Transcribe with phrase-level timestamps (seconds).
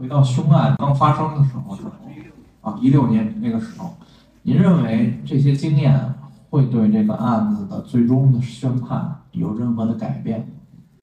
[0.00, 1.76] 回到凶案刚发生的时候，
[2.62, 3.94] 啊，一六年那个时候，
[4.44, 5.94] 您认为这些经验
[6.48, 10.48] 会对这个案子的最终的宣判有任何的改变？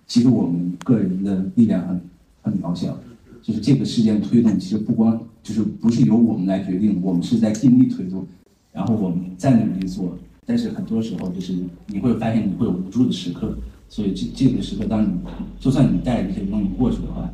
[0.07, 2.01] 其实我们个人的力量很
[2.41, 2.97] 很渺小，
[3.43, 8.25] 就是这个事件推动，其实不光就是不是由我们来决定，我们是在尽力推动，
[8.71, 11.53] 然后我们再努力做，但是很多时候就是
[11.85, 13.55] 你会发现你会有无助的时刻，
[13.89, 15.19] 所以这这个时刻，当你
[15.59, 17.29] 就算你带着这些东西过去的话，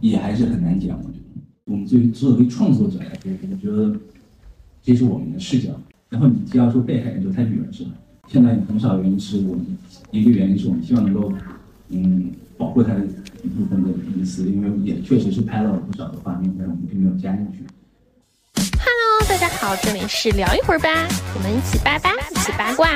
[0.00, 0.98] 也还是很难讲。
[0.98, 1.24] 我觉得，
[1.64, 3.98] 我们作为作为创作者来说，我觉得
[4.82, 5.70] 这是我们的视角。
[6.08, 7.90] 然后你既要说被害人就太原始了，
[8.28, 9.64] 现在很少原因是我们
[10.10, 11.32] 一个原因是我们希望能够。
[11.90, 13.00] 嗯，保护他的
[13.42, 17.64] 一部分的隐私，因为也确实是拍到了不少的画面，但是我们并没有加进去。
[18.76, 20.90] Hello，大家好，这里是聊一会儿吧，
[21.34, 22.90] 我们一起八八，一起八卦。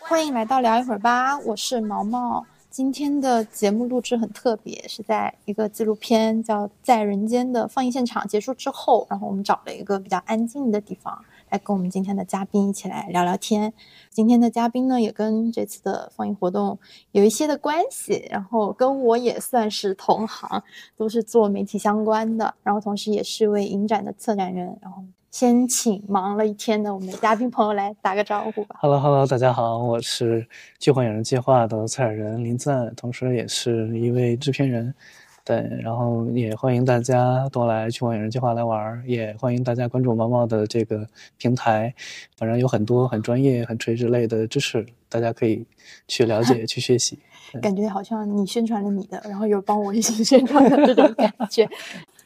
[0.00, 2.44] 欢迎来到聊一会儿吧，我是毛毛。
[2.72, 11.22] 今天的节目录制很特别，是在一个纪录片叫《在人间》的放映现场结束之后，然后我们找了一个比较安静的地方。
[11.50, 13.74] 来跟我们今天的嘉宾一起来聊聊天。
[14.08, 16.78] 今天的嘉宾呢，也跟这次的放映活动
[17.10, 20.62] 有一些的关系，然后跟我也算是同行，
[20.96, 24.78] 都是做媒体相关的，然后同时也是位影展的策展人。
[24.80, 28.76] 然后先请忙了一天的我们的嘉宾朋友来打个招呼吧。
[28.80, 30.46] Hello，Hello，大家好，我是
[30.78, 34.94] 剧幻影人计划的策展人林赞，同时也是一位制片人。
[35.42, 41.94] 对，然后也欢迎大家多来去望影人计划来玩，也欢迎大家关注毛毛的这个平台，
[42.36, 45.64] 反正有很多很专业、很垂直类的知识，大家可以
[46.06, 47.18] 去了解、去学习。
[47.60, 51.68] 感觉好像你宣传了你的，然后又帮我一起宣传的这种感觉。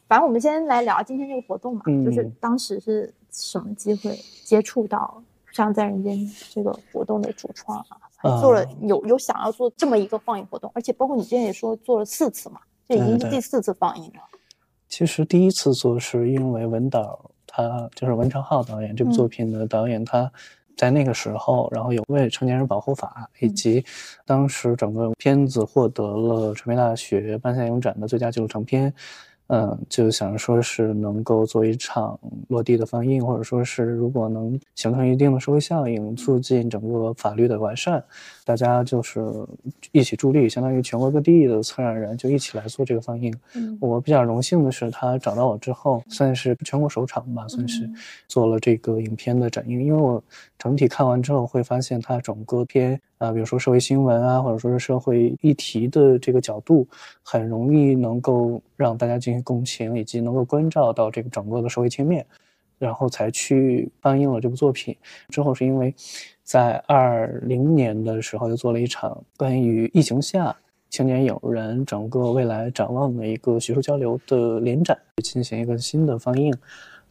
[0.07, 6.17] 反正我们先来聊今天这个活动嘛，就是当时是什么机会接触到上在人间
[6.49, 7.77] 这个活动的主创
[8.21, 8.39] 啊？
[8.41, 12.59] 做了有有想要做这么一个放映活动，而且包括你之前也说做了四次嘛。
[12.87, 14.21] 这已经是第四次放映了。
[14.87, 20.31] 其实第一次做是因为文导，他就是文成浩导演这部作品的导演，他
[20.77, 23.83] 在那个时候，然后有为成年人保护法，以及
[24.25, 28.93] 当时整个片子获得了传媒大学颁下影展的最佳纪录长片。
[29.47, 32.19] 嗯，就想说是能够做一场
[32.49, 38.03] 落地的放映，或者说是如果能形成一定的社会效应，促进整个法律的完善，
[38.43, 39.23] 大家就是
[39.93, 43.33] 一起助力，相当于全国各地的策展人就一起来做这个放映。
[43.55, 47.89] 嗯，我比较荣幸的是，他找到我之后，算是全国首场吧，算是
[48.27, 50.21] 做了这个影片的展映，因为我
[50.59, 52.99] 整体看完之后会发现，它整个片。
[53.17, 56.87] 啊，比如说社会新闻啊，或者说是社会议题的这个角度，
[57.23, 62.25] 很容易能够让大家进行共情，以及能够关照到这个整个的社会切面，
[62.77, 64.95] 然后才去放映了这部作品。
[65.29, 65.93] 之后是因为，
[66.43, 70.55] 在二零年的时候又做了一场关于疫情下
[70.89, 76.53] 青年影人整个未来展望的一个学术交流的联展，进行一个新的放映。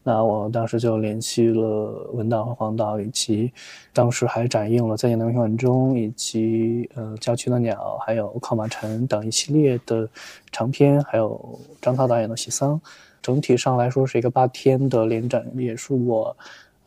[0.07, 3.51] 那我当时就联系了文导和黄导，以及
[3.91, 10.07] 当时还展映了《再见，南屏晚钟》，以及呃《郊区的鸟》，还有《靠马尘》等一系列的
[10.49, 12.79] 长片，还有张涛导演的《喜丧》。
[13.21, 16.33] 整体上来说是一个八天的连展，也是我。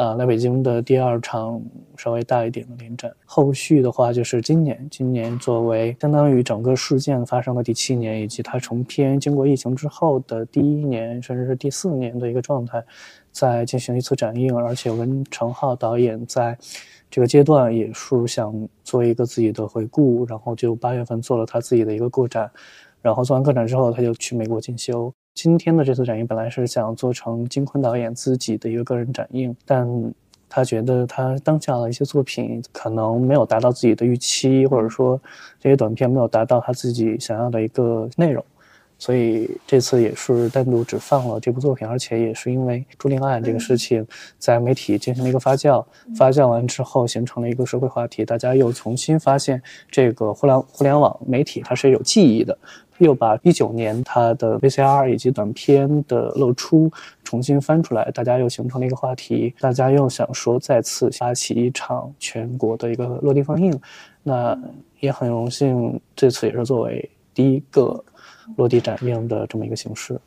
[0.01, 1.63] 啊，来北京的第二场
[1.99, 12.83] 稍微大一点的联展，后续的话就是今年，今年作为相当于整个事件发生的第七年，以及它重片经过疫情之后的第一年，甚至是第四年的一个状态，
[13.31, 14.57] 在进行一次展映。
[14.57, 16.57] 而且文成浩导演在
[17.11, 22.51] 这个阶段也是想做一个自己的回顾，然后就八月份做了他自己的一个个展，
[23.03, 25.13] 然后做完个展之后，他就去美国进修。
[25.35, 29.89] 今天的这次展映本来是想做成金坤导演自己的一个个人展映，但
[30.49, 35.19] 他觉得他当下的一些作品可能没有达到自己的预期，或者说
[35.59, 38.45] 这些短片没有达到他自己想要的一个内容，
[38.99, 45.83] 所以这次也是单独只放了这部作品，而且也是因为朱令案这个事情在媒体进行了一个发酵，
[46.17, 52.59] 发酵完之后形成了一个社会话题，大家又重新发现这个互联互联网媒体它是有记忆的。
[53.01, 56.91] 又把一九年他的 VCR 以及短片的露出
[57.25, 63.81] 重新翻出来，大家又形成了一个话题，大家又想说再次发起一场全国的一个落地放映，
[64.23, 64.57] 那
[65.01, 68.05] 也很荣幸这次也是作为第一个
[68.57, 70.21] 落地展映的这么一个形式，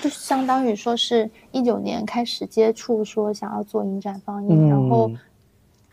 [0.00, 5.10] 就相当于说是一九年开始接触说想要做影展放映，然后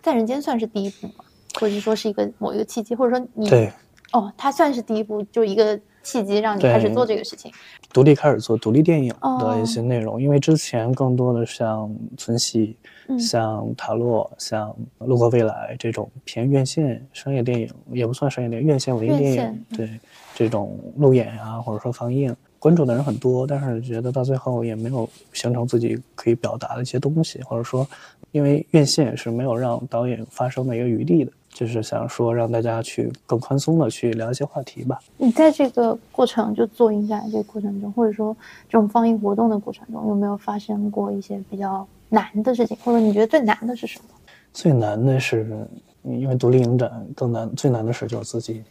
[0.03, 1.25] 在人间算是第一步嘛，
[1.59, 3.71] 或者说是一个某一个契机，或者说你对。
[4.13, 5.77] 哦，它算是第一步，就一个。
[6.07, 7.51] 契机让你开始做这个事情，
[7.91, 12.77] 独立开始做独立电影的一些内容，因为之前更多的像存喜、
[13.19, 19.89] 像塔洛、像路过未来这种偏院线商业电影，也不算商业电影，院线文艺电影，对
[20.33, 22.33] 这种路演啊，或者说放映。
[22.59, 27.87] 关注的人很多，但是觉得到最后也没有形成自己可以表达的一些东西，或者说，
[28.31, 34.99] 因为院线是没有让导演发声的一个余地的，就是想说让大家去更宽松的去聊一些话题吧。
[35.17, 38.37] 你在这个过程就做影展这个过程中，或者说
[38.69, 44.05] 这种放映活动的过程中，有没有发生过一些比较难的事情，或者你觉得最难的是什么？
[44.53, 45.67] 最难的是，
[46.03, 48.63] 因为独立影展更难，最难的事就是自己。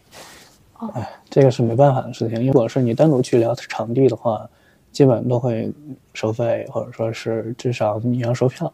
[0.79, 2.47] 哦哎，这个是没办法的事情。
[2.47, 4.49] 如果是你单独去聊场地的话，
[4.93, 5.73] 基本都会
[6.15, 8.73] 收费，或者说是至少你要收票。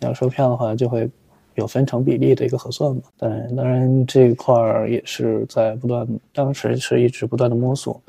[0.00, 1.08] 你要收票的话，就会
[1.54, 3.02] 有分成比例的一个核算嘛。
[3.18, 8.00] 对，当然这一块儿也是在不断，当时是一直不断的摸索。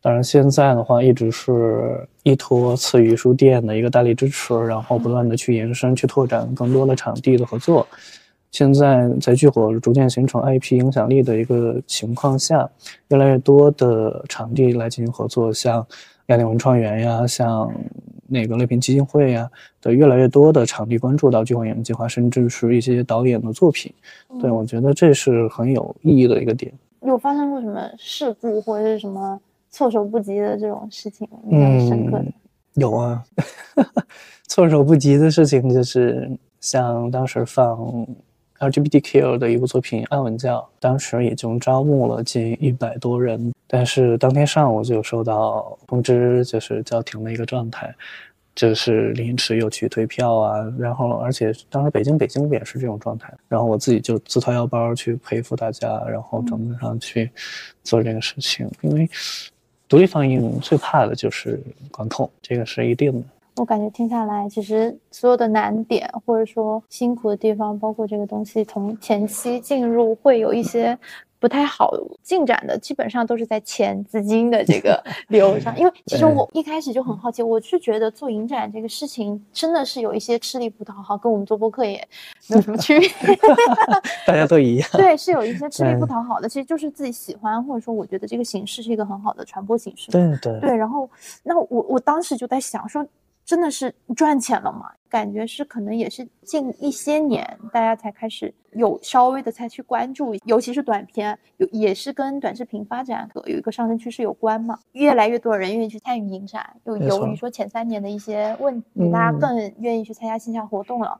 [0.00, 7.86] 当然现在的话，一直是依托次于书店的一个大力支持，然后不断的去延伸、去拓展更多的场地的合作。
[8.52, 12.70] 现在在聚火逐渐形成 IP 影响力的一个情况下，
[13.08, 15.84] 越来越多的场地来进行合作，像
[16.26, 17.68] 亚典文创园呀，像
[18.28, 19.50] 那个乐评基金会呀
[19.80, 23.92] 的越来越多的场地关注到剧火演艺计划，甚至是一些导演的作品。
[24.40, 26.72] 对我觉得这是很有意义的一个点。
[27.02, 29.40] 有发生过什么事故或者是什么
[29.70, 31.28] 措手不及的这种事情？
[31.50, 32.32] 嗯
[32.74, 33.22] 有啊，
[34.48, 36.30] 措手不及的事情就是
[36.60, 38.06] 像当时放
[38.60, 47.94] LGBTQ 的一部作品《安稳教》，当时已经招募了近一百多人，但是当天上午就收到通知，就是叫停的一个状态，
[48.54, 57.30] 就是临时又去退票啊，然后而且当时北京北京不也是这种状态，然后我自己就自掏腰包去赔付大家，然后整个上去
[57.84, 59.08] 做这个事情，因为
[59.88, 63.26] 独立放映最怕的就是管控，这个是一定的。
[63.56, 70.96] 我感觉听下来，其实所有的难点或者说辛苦的地方，包括这个东西从前期进入会有一些
[71.38, 71.90] 不太好
[72.22, 75.74] 进展的，基本上都是在钱资金的这个 流上。
[75.78, 82.06] 因为其实我一开始就很好奇，我是觉得做影展这个事情真的是有一些吃力不讨好，跟我们做播客也
[82.48, 83.08] 没有什么区别。
[84.26, 84.88] 大家都一样。
[84.92, 90.10] 对，是有一些吃力不讨好的，其实就是自己喜欢，或者说我觉得这个形式是一个很好的传播形式。
[90.12, 91.08] 对对对，然后
[91.42, 93.06] 那我我当时就在想说，
[93.46, 94.90] 真的是赚钱了吗？
[95.08, 104.76] 感觉是可能也是近一些年大家才开始有稍微的才去关注，尤其是短片，有也是跟短视频发展有一个上升趋势有关嘛。
[104.92, 111.18] 越来越多的人愿意去参与影展，又由于说前三年的一些问题，大家嗯更愿意去参加线下活动了。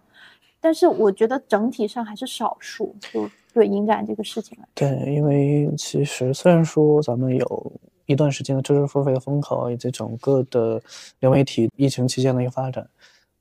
[0.60, 4.66] 但是我觉得整体上还是少数，就对影展这个事情来。
[4.74, 7.72] 对，因为其实虽然说咱们有
[8.06, 10.80] 一段时间的知识付费的风口，以及整个的
[11.20, 12.88] 流媒体疫情期间的一个发展，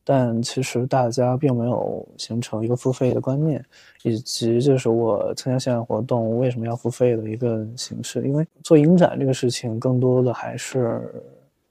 [0.04, 3.64] 但其实大家并没有形成一个付费的观念，
[4.04, 8.22] 以及就是我参加线下活动为什么要付费的一个形式。
[8.24, 11.02] 因为做影展这个事情，更多的还是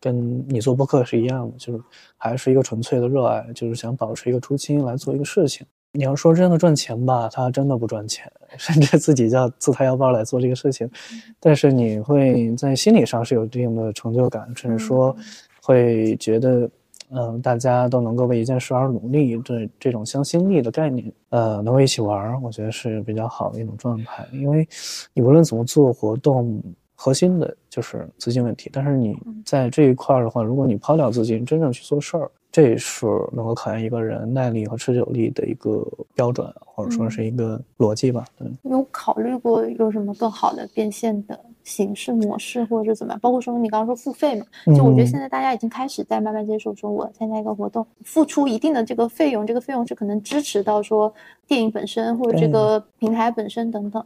[0.01, 1.83] 跟你做播客是一样的，就是
[2.17, 5.67] 还是一个纯粹的热爱，就是想保持一个初心来做一个事情。
[5.97, 10.91] 你要说真的赚钱吧，它真的不赚钱，甚至自己要自掏腰包来做这个事情，
[11.39, 15.15] 但是你会在心理上是有一定的成就感，甚至说
[15.63, 16.69] 会觉得，
[17.11, 24.27] 嗯、大家都能够为一件事而努力，这这种向心力的概念，呃，能够一起玩，我觉得是比较好的一种状态。
[24.33, 24.69] 因为
[25.13, 26.61] 你无论怎么做活动，
[26.97, 28.69] 核心的就是资金问题。
[28.73, 35.85] 但是你在这一块儿的话，如果你抛掉资金，真正去做事儿，这是能够考验一个人耐力和持久力的一个
[36.15, 38.25] 标准，或者说是一个逻辑吧。
[38.39, 38.47] 对。
[38.71, 43.19] 有考虑过有什么更好的变现的形式模式，或者是怎么样？
[43.19, 51.13] 包括说你刚刚说付费嘛，就我觉得嗯现在大家已经开始在慢慢接受，说我参加一个活动，付出一定的这个费用，这个费用是可能支持到说
[51.49, 54.01] 电影本身或者这个平台本身等等。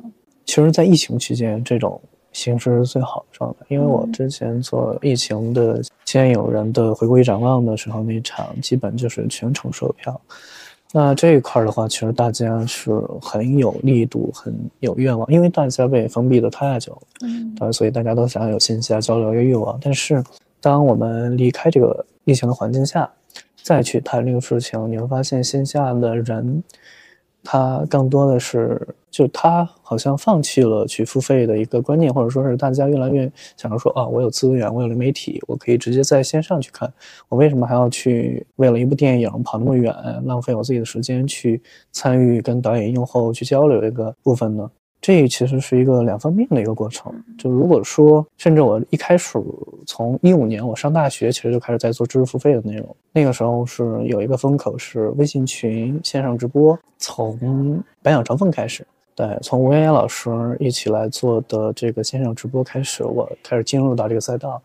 [0.47, 2.01] 其实，在疫情期间，这种
[2.39, 3.67] 形式是最好的状态。
[3.69, 10.21] 因为我嗯之前做疫情的“先有人”的回顾与展望的时候，那场基本就是全程售票。
[10.91, 12.91] 那这一块儿的话，其实大家是
[13.21, 19.79] 很有力度、很有愿望，因为大家被封闭的太久了，嗯呃，所以大家都想要有线下交流的欲望。
[19.83, 20.25] 但是，
[20.63, 23.11] 当我们离开这个疫情的环境下，
[23.63, 26.65] 再去谈这个事情，你会发现线下的人，
[27.45, 28.81] 他更多的是，
[29.11, 36.93] 就他好像放弃了去付费的一个观念，或者说是大家越来越想着说啊，我有资源，我有流媒体，我可以直接在线上去看，
[37.29, 44.71] 我为什么还要去为了一部电影跑那么远，浪费我自己的时间去参与跟导演、用后去交流一个部分呢？
[45.01, 47.13] 这其实是一个两方面的一个过程。
[47.39, 49.39] 就如果说，甚至我一开始
[49.87, 52.97] 从一五年我上大学，其实就开始在做知识付费的内容。
[53.13, 64.61] 那个时候是有一个风口是微信群线上直播，从白鸟长凤开始，对，从吴妍妍老师一起来做的这个线上直播开始，我开始进入到这个赛道。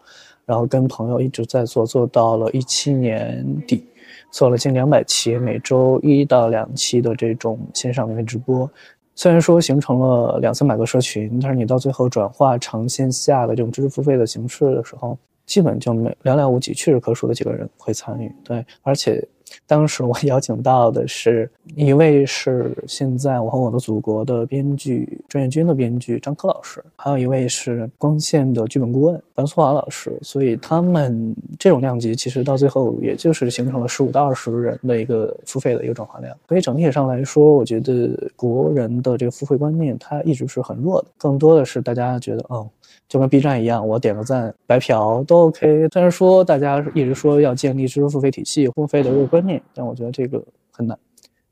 [0.45, 3.85] 然后跟朋友一直在做，做到了一七年底，
[4.29, 8.69] 做了近两百期，每周一到两期的这种线上免费直播。
[9.15, 18.33] 虽然说形成了两三百个社群，但是你到最后转化成线下的这种知识付费的形式的时候，基本就没寥寥无几，屈指可数的几个人会参与。
[18.43, 19.25] 对，而且。
[19.67, 30.11] 当时我 邀请到的是一位是现在我和我的祖国的编剧郑彦军的编剧张科老师，还有一位是光线的剧本顾问樊苏华老师。
[30.21, 36.35] 所以他们这种量级其实到最后也就是形成了十五到二十人的一个付费的一个转化量。
[36.47, 42.67] 所以整体上来说，我觉得国人的这个付费观念它一直是很弱的，更多的是大家觉得哦。
[43.13, 45.87] 就跟 B 站一样，我点个赞白嫖都 OK。
[45.89, 50.97] 虽然说大家一直说要建立知识付费体系、付费的这个观念，但我觉得这个很难。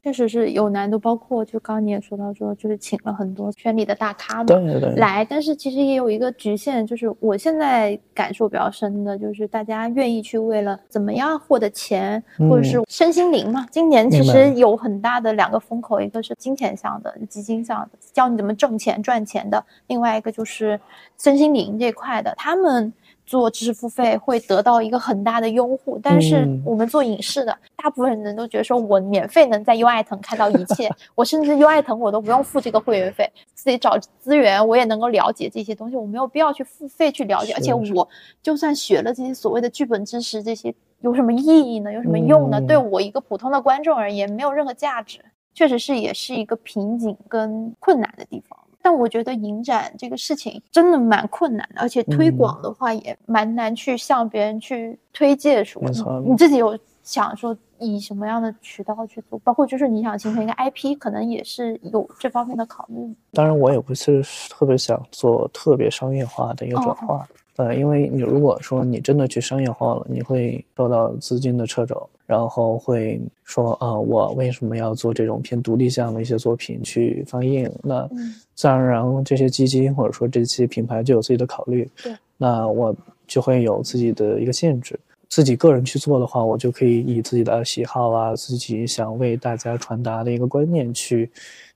[0.04, 4.60] 确实是有难度，包括就刚刚你也说到说，就是请了很多圈里的大咖嘛
[4.98, 13.68] 来，但是其实也有一个局限，就是我现在感受比较深的，就是大家愿意去为了怎么样获得钱，或者是身心灵嘛。
[13.70, 20.80] 今年其实有很大的两个风口，一个是金钱向的基金向的，教你怎么挣钱赚钱的；另外一个就是
[21.20, 22.92] 身心灵这块的，他们。
[23.26, 38.08] 做知识付费会得到一个很大的拥护，但是我们做影视的，大部分人都觉得说，我免费能在优爱腾看到一切，我甚至优爱腾我都不用付这个会员费，自己找资源我也能够了解这些东西，我没有必要去付费去了解，而且我
[38.42, 41.94] 就算学了这些所谓的剧本知识，这些有什么意义呢？
[41.94, 42.60] 有什么用呢？
[42.62, 45.20] 对我一个普通的观众而言，没有任何价值，
[45.54, 48.58] 确实是也是一个瓶颈跟困难的地方。
[48.82, 55.82] 但我觉得影展这个事情真的蛮困难的，而且推广的话也蛮难去向别人去推介说。
[55.82, 59.40] 没错，你自己有想说以什么样的渠道去做？
[59.40, 63.16] 包括就是你想形成一个 IP，可能也是有这方面的考虑。
[63.34, 67.28] 当然，我也不是特别想做特别商业化的一个转化。
[67.58, 77.70] 呃，因为你如果说你真的去商业化了，你会受到资金的掣肘，然后会说啊，我为什么要做这种偏独立向的一些作品去放映？
[77.84, 78.10] 那
[78.56, 81.86] 自然而然，这些基金或者说这些品牌就有自己的考虑。
[82.02, 82.96] 对，那我
[83.28, 84.98] 就会有自己的一个限制。
[85.28, 91.30] 自己个人去做的话，我就可以以自己的喜好啊，自己想为大家传达的一个观念去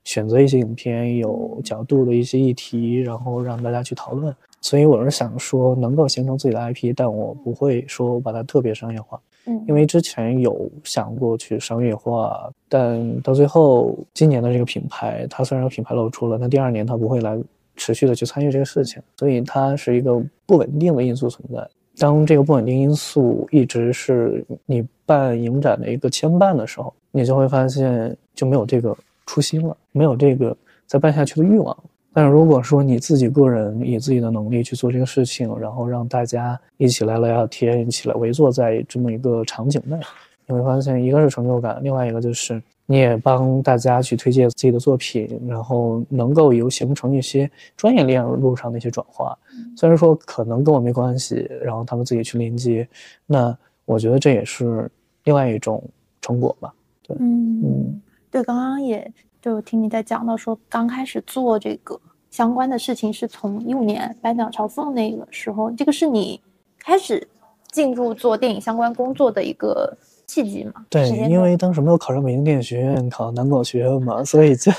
[0.04, 4.34] 选择一些影片，有角度的一些议题，然后让大家去讨论。
[4.62, 9.20] 所以我是想说，能够形成自己的 IP，但我不会说把它特别商业化。
[9.46, 17.38] 嗯，因为之前有想过去商业化，但到最后今年的这个品牌，它虽然有品牌露出了，但第二年它不会来
[17.76, 21.68] 持续的去参与这个事情，所以它是一个不稳定的因素存在。
[21.98, 30.54] 当这个不稳定因素一直是你办影展的一个牵绊的时候，你就会发现就没有这个初心了，没有这个
[30.86, 31.76] 再办下去的欲望。
[32.16, 39.98] 但如果说你自己个人以自己的能力去做这个事情，然后让大家一起来聊聊天，一起来围坐在这么一个场景内，
[40.46, 49.36] 你会发现，一个是成就感，另外一个就是你也帮大家去推荐自己的作品，然后能够有形成一些专业链路上的一些转化。
[49.76, 52.88] 虽然说可能跟我没关系，然后他们自己去连接，
[53.26, 53.54] 那
[53.84, 54.90] 我觉得这也是
[55.24, 55.84] 另外一种
[56.22, 56.72] 成果吧。
[57.06, 59.12] 对，嗯嗯，对，刚刚也。
[59.42, 61.98] 就听你在讲到说，刚开始做这个
[62.30, 66.40] 相关的事情是从一五年《百鸟朝凤》那个时候，这个是你
[66.78, 67.26] 开始
[67.70, 70.84] 进入做电影相关工作的一个契机嘛？
[70.90, 74.72] 对，因为当时没有考上北京电影学院，考南广学院嘛，所以就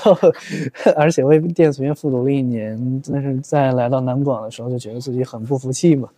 [0.94, 6.08] 而且为电影学院复读了一年，但是在来到南广的时候，就觉得自己很不服气嘛，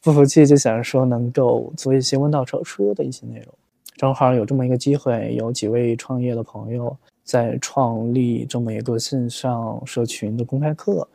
[0.00, 3.52] 不服气就想说能够做一些弯道超车的一些内容，
[3.96, 6.96] 正好有这么一个机会，有几位创业的朋友。
[7.26, 11.06] 在创立这么一个线上社群的公开课，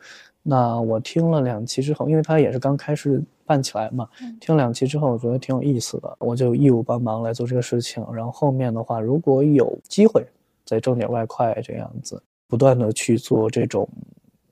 [0.42, 4.06] 那我听了两期之后，因为他也是刚开始办起来嘛，
[4.38, 8.06] 听了两期之后，我觉得挺有意思的，我就义务帮忙来做这个事情。
[8.12, 10.22] 然后后面的话，如果有机会
[10.66, 13.88] 再挣点外快，这样子不断的去做这种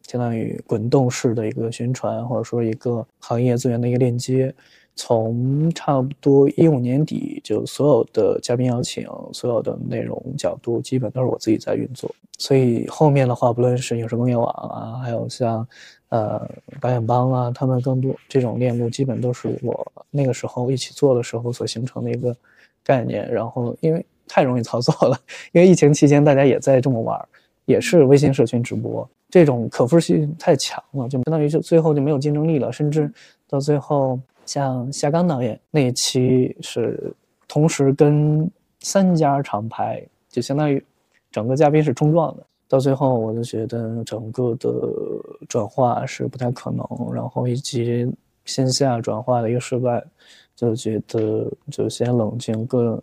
[0.07, 4.55] 相当于滚动式的一个宣传，或者说一个行业资源的一个链接。
[5.03, 12.15] 从差不多一五年底，就所有的嘉宾邀请，所有的内容角度，基本都是我自己在运作。
[12.37, 15.67] 所以后面的话，不论是影视工业网啊，还有像，
[16.11, 16.47] 呃，
[16.83, 22.37] 导演帮啊，他们更多这种链路，基本都是我那个时候一起做的时候所形成的一个
[22.85, 23.27] 概念。
[23.33, 25.19] 然后因为太容易操作了，
[25.53, 27.19] 因为疫情期间大家也在这么玩，
[27.65, 33.11] 也是微信社群直播，这种可复制性太强了，就相当于就最后就没有竞争力了，甚至
[33.49, 34.21] 到最后。
[34.51, 37.15] 像夏刚导演那一期是
[37.47, 40.85] 同时跟三家厂牌，就相当于
[41.31, 42.45] 整个嘉宾是冲撞的。
[42.67, 44.69] 到最后，我就觉得整个的
[45.49, 48.13] 转化是不太可能，然后以及
[48.45, 50.05] 线下转化的一个失败，
[50.57, 53.01] 就觉得就先冷静，各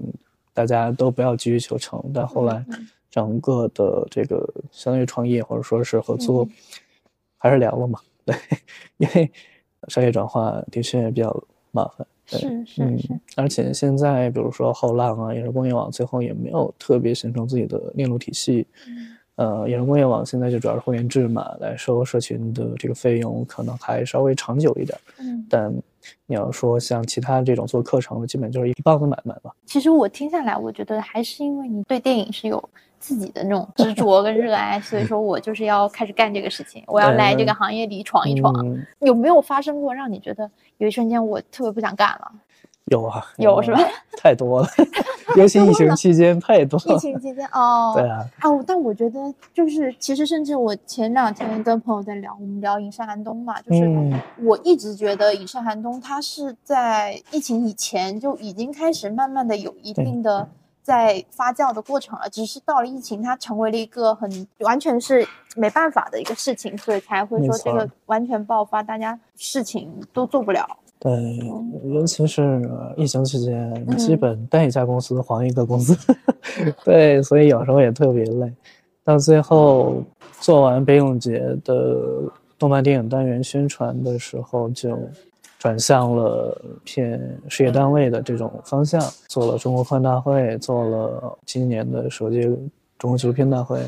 [0.53, 2.03] 大家都不要急于求成。
[2.13, 2.65] 但后来
[3.09, 6.45] 整个的这个相当于创业或者说是合作，
[7.37, 8.01] 还是凉了嘛？
[8.25, 8.35] 对，
[8.97, 9.31] 因为
[9.87, 12.05] 商业转化的确比较麻烦。
[12.29, 18.67] 对是是嗯是，而且现在比如说后浪啊，影视工业网最后也没有特别形成自己的链路体系。
[19.35, 24.97] 呃，影视工业网现在就主要是会员制嘛，来收社群的这个费用，可能还稍微长久一点。
[25.19, 25.73] 嗯，但
[26.25, 29.51] 你要说像其他这种做课程的，基本就是一棒子买卖嘛。
[29.65, 32.61] 其实我听下来，我觉得还是因为你对电影是有
[32.99, 38.53] 自己的那种执着跟热爱，所以说我就是要开始干这个事情，我要来这个行业里闯一闯。
[38.65, 42.31] 嗯，有没有发生过让你觉得有一瞬间我特别不想干了？
[42.85, 43.79] 有啊，有是吧？
[44.17, 44.67] 太多了，
[45.35, 46.95] 尤其疫情期间太多 了。
[46.95, 49.19] 疫情期间哦，对啊，哦，但我觉得
[49.53, 60.47] 就是，其实甚至我前两天跟朋友在聊，我们聊《影视寒冬》嘛，就是嗯我一直觉得《影视寒冬》它是在疫情以前就已经开始慢慢的有一定的
[60.87, 65.27] 在发酵的过程了，只是到了疫情，它成为了一个很完全是
[65.57, 70.65] 没办法的一个事情，所以才会说这个完全爆发，大家事情都做不了。
[70.97, 71.11] 对，
[71.93, 75.93] 尤其是呃疫情期间，基嗯本单一家公司黄一个公司，
[76.85, 78.53] 对，所以有时候也特别累。
[79.03, 80.01] 到最后
[80.39, 81.97] 做完北影节的
[82.57, 84.97] 动漫电影单元宣传的时候，就
[85.57, 92.43] 转向了偏事业单位的这种方向，做了中国科幻大会，做了今年的首届
[92.97, 93.79] 中国纪录片大会，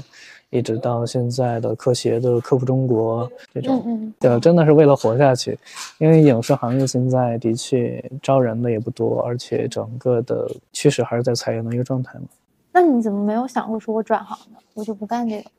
[0.49, 4.05] 一直到现在的科协的科普中国这种嗯。
[4.05, 5.57] 嗯，对，真的是为了活下去，
[5.99, 12.25] 因为影视行业现在的确招人的也不多，而且整个的趋势还是在裁员的一个状态嘛。
[12.71, 14.57] 那你怎么没有想过说我转行呢？
[14.73, 15.58] 我就不干这个了？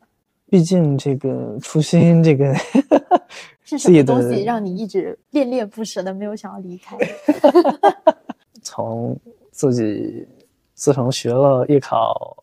[0.50, 2.52] 毕竟这个初心，这个
[3.62, 6.98] 是什么东西让你一直恋恋不舍的没有想要离开？
[8.62, 9.16] 从
[9.52, 10.26] 自己
[10.74, 12.36] 自从学了艺考，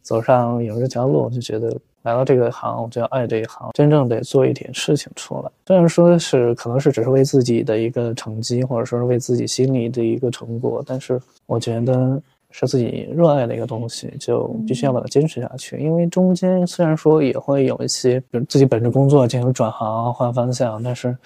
[0.00, 1.68] 走上影视这条路，我就觉得
[2.02, 5.50] 来到这个行，我就要爱这一行，真正得做一点事情出来。
[5.66, 15.78] 虽然说是可能是只是为自己的一个成绩，或者说是为自己心里的一个成果，但是我觉得是自己热爱的一个东西，就必须要把它坚持下去。
[15.78, 21.16] 因为中间虽然说也会有一些，比如自己本职工作进行转行换方向，但是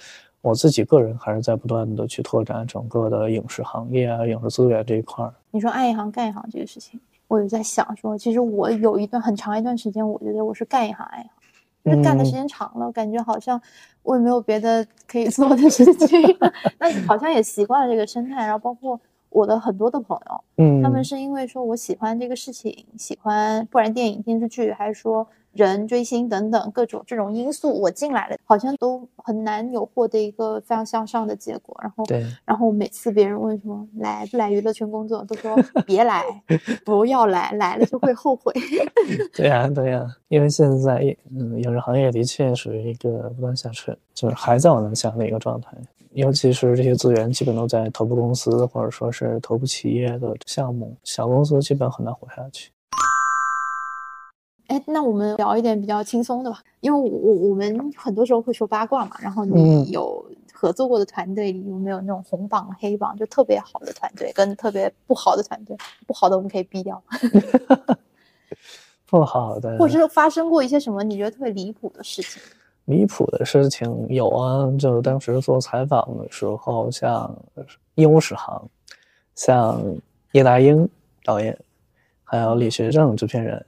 [0.41, 5.33] 我自己个人还是在不断的去拓展整个的影视行业啊、影视资源这一块儿。
[5.51, 11.29] 你说爱一行干一行这个事情，我有在想说，其实我有一段很长一段时间，我觉得我是干一行爱一行，
[11.85, 13.61] 就是干的时间长了，感觉好像
[14.01, 16.21] 我也没有别的可以做的事情，
[16.77, 18.45] 那好像也习惯了这个生态。
[18.45, 18.99] 然后包括
[19.33, 31.75] 我的很多的朋友，嗯，他们是因为说我喜欢这个事情，喜欢不然电影、电视剧，还是说人追星等等各种这种因素，我进来了，好像都很难有获得一个非常向上的结果。
[31.81, 36.23] 然后，对，然后每次别人问说来不来娱乐圈工作，都说别来，
[36.85, 38.53] 不要来，来了就会后悔。
[39.35, 45.75] 对呀、对呀、因为现在嗯，影视行业的确属于一个不断下沉，就是还在往南下的一个状态。
[46.13, 52.71] 尤其是这些资源基本都在头部公司或者说是头部企业的项目，小公司基本很难活下去。
[54.67, 60.23] 哎，那我们聊一点比较轻松的吧，因为我我我们很多时候会说八卦嘛，然后你嗯有
[60.53, 65.75] 合作过的团队里有没有那种红榜黑榜，就特别好的团队跟特别不好的团队？
[66.07, 67.01] 不好的我们可以毙掉
[69.09, 72.41] 不好的，或者是发生过一些什么你觉得特别离谱的事情？
[72.85, 77.33] 离谱的事情有啊，就当时做采访的时候，像
[77.95, 78.61] 《鹦鹉史航》，
[79.35, 79.81] 像
[80.33, 80.87] 叶大鹰
[81.23, 81.57] 导演，
[82.23, 83.65] 还有李学正制片人，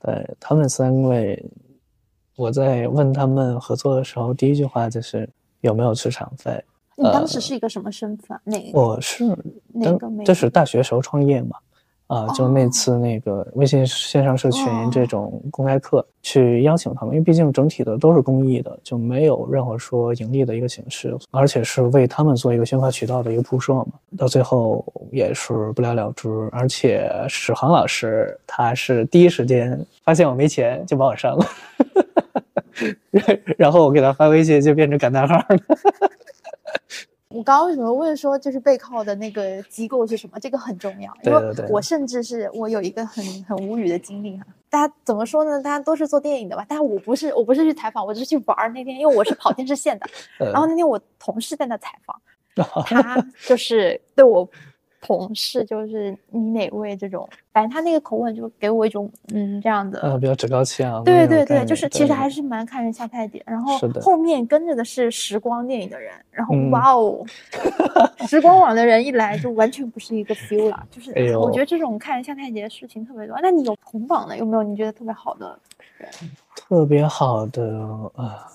[0.00, 1.42] 对他们三位，
[2.36, 5.28] 我在问他们合作的时候，第一句话就是
[5.60, 6.62] 有没有出场费。
[6.94, 8.38] 你当时是一个什么身份？
[8.44, 8.78] 哪个？
[8.78, 9.38] 我是当
[9.72, 11.56] 哪个媒这是大学时候创业嘛，
[12.12, 23.86] 啊，就那哦次那个微信线上社群哦这种公开课去邀请他们，因为毕竟整体的都是公益的，就没有任何说盈利的一个形式，而且是为他们做一个宣发渠道的一个铺设嘛。
[24.18, 31.46] 到最后也是不了了之，而且史航老师他是第一时间发现我没钱就把我删了，
[33.56, 35.46] 然后我给他发微信就变成感叹号了。
[37.32, 40.38] 我刚刚为什么问说就是背靠的那个机构是什么？
[40.40, 44.46] 这个很重要，因为我甚至是我有一个很很无语的经历哈。
[44.68, 45.62] 大家怎么说呢？
[45.62, 46.64] 大家都是做电影的吧？
[46.68, 48.68] 但我不是，我不是去采访，我是去玩儿。
[48.70, 50.06] 那天因为我是跑 电视线的，
[50.38, 52.20] 呃然后那天我同事在那采访，
[52.86, 54.48] 他就是对我
[55.02, 61.02] 同事，就是你哪位这种，反正他那个口吻就给我一种嗯这样的，呃，比较趾高气昂。
[61.02, 63.42] 对对对，就是其实还是蛮看人下菜碟。
[63.44, 67.24] 然后后面跟着的是时光电影的人，然后嗯哇哦，
[68.28, 70.86] 时光网的人一来就完全不是一个 feel 了。
[70.88, 73.36] 就是我觉得这种看人下菜碟的事情特别多。
[73.42, 74.62] 那你有同榜的有没有？
[74.62, 75.58] 你觉得特别好的
[75.98, 76.08] 人？
[76.54, 77.76] 特别好的
[78.14, 78.46] 啊，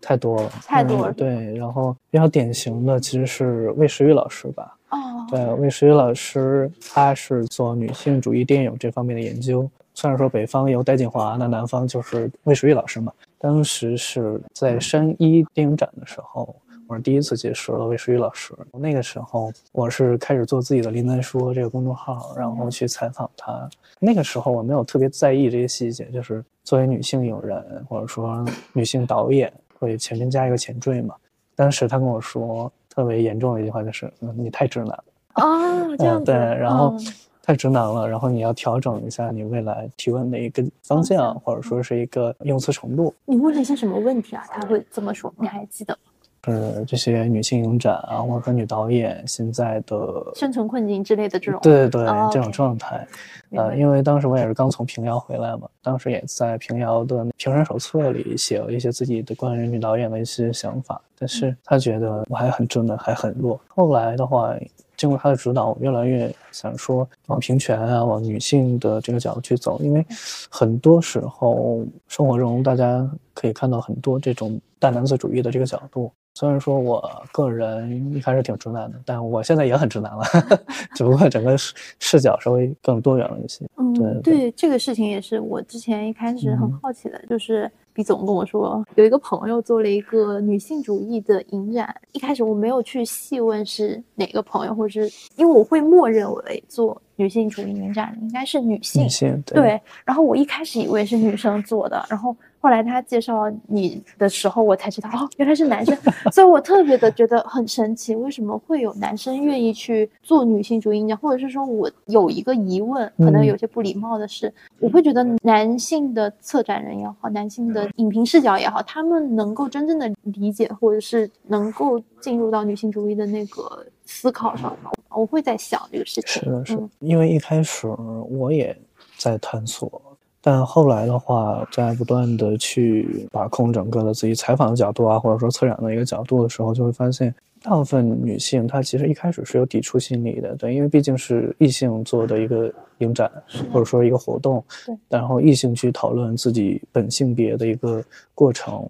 [0.00, 4.74] 太多了，太多了嗯对，然后比较典型的其实是魏时雨老师吧。
[4.90, 9.68] 哦，对，魏时雨老师他是做女性主义电影这方面的研究。
[9.94, 13.12] 虽然说北方有戴锦华，那南方就是魏时雨老师嘛。
[13.36, 16.54] 当时是在山一电影展的时候，
[16.86, 18.54] 我是第一次结识了魏时雨老师。
[18.72, 23.68] 那个时候我是开始做自己的“林丹说”这个公众号，然后去采访他。
[23.98, 31.14] 那个时候我没有特别在意这些细节，就是作为女性影人或者说女性导演，会前面加一个前缀嘛。
[31.54, 37.06] 当时他跟我说特别严重的一句话就是：“嗯，你太直男了。”啊，这样对，然后嗯
[37.40, 43.14] 太直男了，然后你要调整一下你未来提问的一个方向，或者说是一个用词程度。
[43.24, 44.42] 你问了一些什么问题啊？
[44.50, 46.07] 他会这么说，你还记得吗？
[46.44, 49.96] 是这些女性影展啊，或者说女导演现在的
[50.34, 51.60] 生存困境之类的这种。
[51.62, 53.06] 对对哦这种状态，
[53.50, 63.60] 呃，因为当时我也是刚从平遥回来嘛，当时也在平遥的评审手册里写了一些自己的关于女导演的一些想法，但是他觉得我还很稚嫩，还很弱。
[63.68, 64.54] 后来的话，
[64.96, 70.04] 经过他的指导，我越来越想说往平权啊，往女性的这个角度去走，因为
[70.50, 76.10] 很多时候生活中大家可以看到很多这种大男子主义的这个角度。
[76.38, 80.22] 虽然说我个人一开始挺直男的，但我现在也很直男了，
[80.94, 83.68] 只不过整个视视角稍微更多元了一些。
[83.76, 86.78] 嗯，对对，这个事情也是我之前一开始很嗯。
[86.80, 105.96] 好奇的，就是毕总跟我说，有一个朋友做了一个女性主义的影展，一开始我没有去细问是哪个朋友，或者是因为我会默认为做女性主义影展的应该是女性，女性对，然后我一开始以为是女生做的，然后后来他介绍你的时候，我才知道哦，原来是男生，
[106.32, 124.90] 所以我特别的觉得很神奇，为什么会有男生愿意去做女性主义影展，或者是说我有一个疑问，可能嗯有些不礼貌的是，我会觉得男性的策展人也好，男性的影评视角也好，他们能够真正的理解，或者是能够进入到女性主义的那个思考上吗？
[125.10, 126.42] 我会在想这个事情。
[126.42, 127.86] 是的，是的嗯，因为一开始
[128.28, 128.76] 我也
[129.16, 130.00] 在探索，
[130.40, 143.30] 但后来的话，在不断的去把控整个的自己采访的角度啊，或者说策展的一个角度的时候，就会发现，大部分女性她其实一开始是有抵触心理的，对，因为毕竟是异性做的一个影展，
[143.72, 148.02] 或者说一个活动，对，然后异性去讨论自己本性别的一个
[148.34, 148.88] 过程。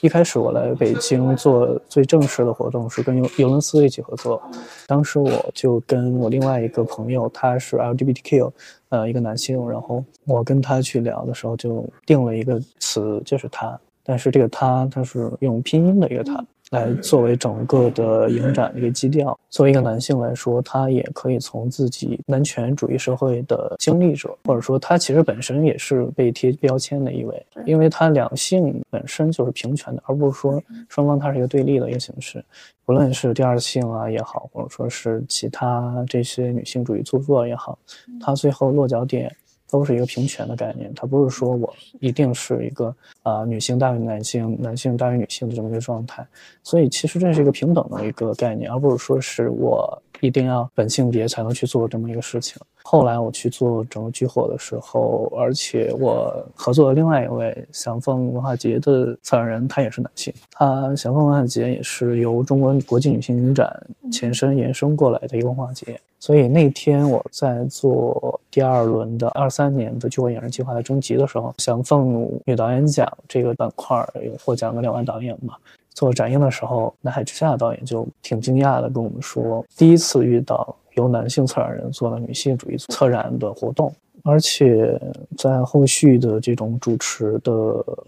[0.00, 4.42] 一开始我来北京做最正式的活动是跟尤尤伦斯一起合作，
[4.86, 8.50] 当时我就跟我另外一个朋友，他是 LGBTQ，
[8.88, 16.42] 呃，一个男性，然后我跟他去聊的时候就定了一个词，就是他，但是这个他他是用拼音的一个他。
[16.72, 19.38] 来作为整个的影展的一个基调。
[19.50, 32.42] 作为一个男性来说，他也可以从自己男权主义社会的经历者，或者说他其实本身也是被贴标签的一位，因为他两性本身就是平权的，而不是说双方它是一个对立的一个形式。
[32.84, 37.78] 不论是第二性啊也好，或者说是其他这些女性主义著作也好，
[38.18, 39.30] 他最后落脚点。
[39.72, 46.26] 都是一个平权的概念，它不是说我一定是一个啊、女性大于男性、男性大于女性的这么一个状态，
[46.62, 52.60] 所以其实这是一个平等的一个概念，而不是说是我一定要本性别才能去做这么一个事情。
[52.84, 60.32] 后来我去做整个聚火的时候，而且我合作的另外一位祥凤文化节的策展人，他也是男性。
[60.50, 63.74] 他祥凤文化节也是由中国国际女性影展
[64.10, 65.98] 前身延伸过来的一个文化节。
[66.18, 75.54] 所以那天我在做第二轮的二三年的聚火影人计划的征集的时候，祥凤女导演奖这个板块有获奖的两位导演嘛。
[75.94, 83.92] 做展映的时候，南海之下的导演就挺惊讶的跟我们说，第一次遇到由男性策展人做了女性主义策展的活动，
[84.24, 85.00] 而且
[85.36, 87.52] 在后续的这种主持的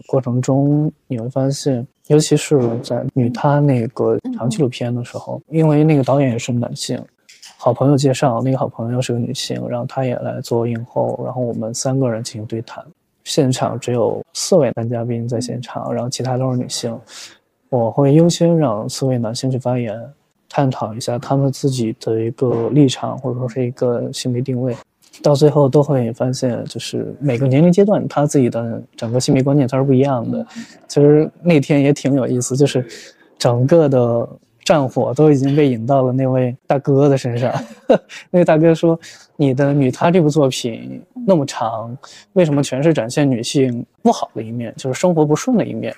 [0.07, 7.01] 过程中，你会发现，尤其是在女她那个长纪录片的时候，因为那个导演也是男性。
[7.57, 12.85] 好朋友介绍，那个好朋友是个女性，然后她也来做影后，然后我们三个人进行对谈。
[13.23, 16.95] 现场只有四位男嘉宾在现场，然后其他都是女性。
[17.69, 19.99] 我会优先让四位男性去发言，
[20.55, 24.73] 探讨一下他们自己的一个立场，或者说是一个性别定位。
[25.21, 30.47] 到最后都会发现，就是每个年龄阶段他自己的整个性别观念它是不一样的。
[30.87, 32.87] 其实那天也挺有意思，就是
[33.37, 34.29] 整个的
[34.63, 37.53] 战火都已经被引到了那位大哥的身上。
[38.31, 38.97] 那个大哥说
[39.35, 41.97] ：“你的女她这部作品那么长，
[42.31, 45.93] 为什么全是展现女性不好的一面，就是生活不顺的一面？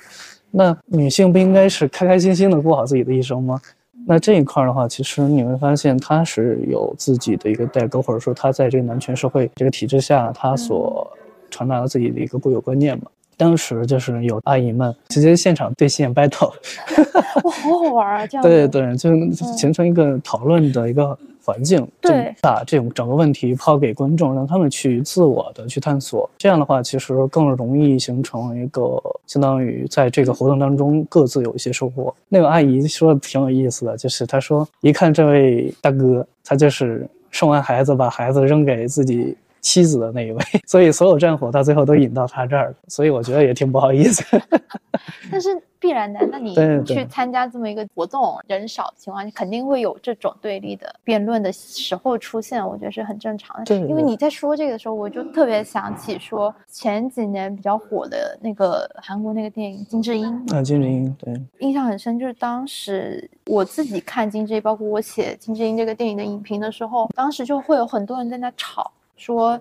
[0.50, 3.62] 那女性不应该是开开心心的过好自己的一生吗？”
[4.10, 11.06] 那这一块的话，其实你会发现他是有自己的一个代沟，或者说他在这个男权社会这个体制下，他所
[11.52, 13.04] 传达了自己的一个固有观念嘛。
[13.36, 16.52] 当时就是有阿姨们直接现场对线 battle，
[17.43, 18.26] 哇，好好玩啊！
[18.26, 21.15] 这样对对，就形成一个讨论的一个
[21.47, 26.29] 环境，对，把这种整个问题抛给观众，让他们去自我的去探索。
[26.38, 32.13] 这样的话，其实更容易形成一个相当于在这个活动当中各自有一些收获。
[32.27, 39.38] 那个阿姨说的挺有意思的，就是她说一看这位大哥，他就是生完孩子把孩子扔给自己。
[39.62, 44.24] 妻子的那一位， 所以所有战火到最后都引到他这儿，所以我觉得也挺不好意思。
[45.30, 53.65] 但是必然的，那你去参加这么一个活动，人少的情况下，肯定会有这种对立的辩论的时候出现，我觉得是很正常的。
[53.65, 68.91] 对因为你在说这个的时候，我就特别想起说前几年比较火的那个韩国那个电影《金智英》啊，《金智英》对，印象很深，就是当时我自己看《金智英》，包括我写《金智英》这个电影的影评的时候，当时就会有很多人在那吵。
[69.17, 69.60] 说，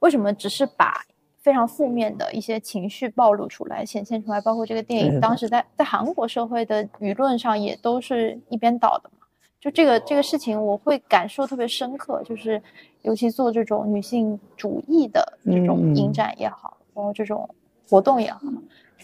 [0.00, 1.02] 为什么只是把
[1.40, 4.40] 非常负面的一些情绪暴露出来、显现出来？
[4.40, 9.26] 包括这个电影，当时在在韩国社会的舆论上也都是一边倒的嘛。
[9.60, 12.22] 就这个这个事情，我会感受特别深刻。
[12.24, 12.60] 就是
[13.02, 17.48] 尤其做这种女性主义的这种影展也好，然后这种
[17.88, 18.40] 活动也好。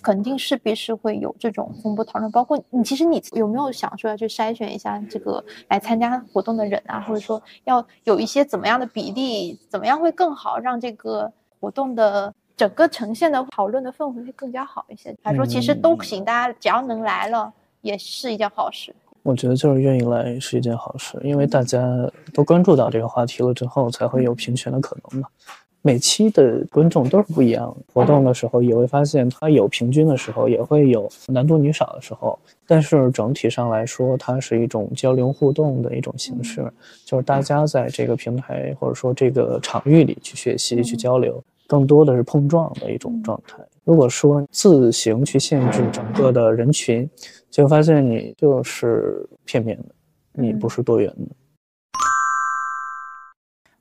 [0.00, 15.14] 肯定势必是会有这种风波讨论，包括你，其实你有没有想说要去筛选一下这个来参加活动的人啊，或者说要有一些怎么样的比例，怎么样会更好，让这个活动的整个呈现的讨论的氛围会更加好一些？
[15.22, 18.94] 还是说其实都行，大家只要能来了也是一件好事？
[19.22, 21.80] 我觉得就是愿意来是一件好事，因为大家
[22.34, 25.28] 都关注到这个话题了之后，才会有平权的可能嘛。
[25.84, 32.38] 每期的观众都是不一样，活动的时候也会发现它有平均的时候，也会有男多女少的时候。
[32.68, 36.72] 但是整体上来说，它是一种交流互动的一种形式，
[37.04, 43.58] 就是大家在这个平台或者说这个场域里去学习、去交流，更多的是碰撞的一种状态。
[43.84, 47.10] 如果说自行去限制整个的人群，
[47.50, 49.86] 就发现你就是片面的，
[50.34, 51.34] 你不是多元的。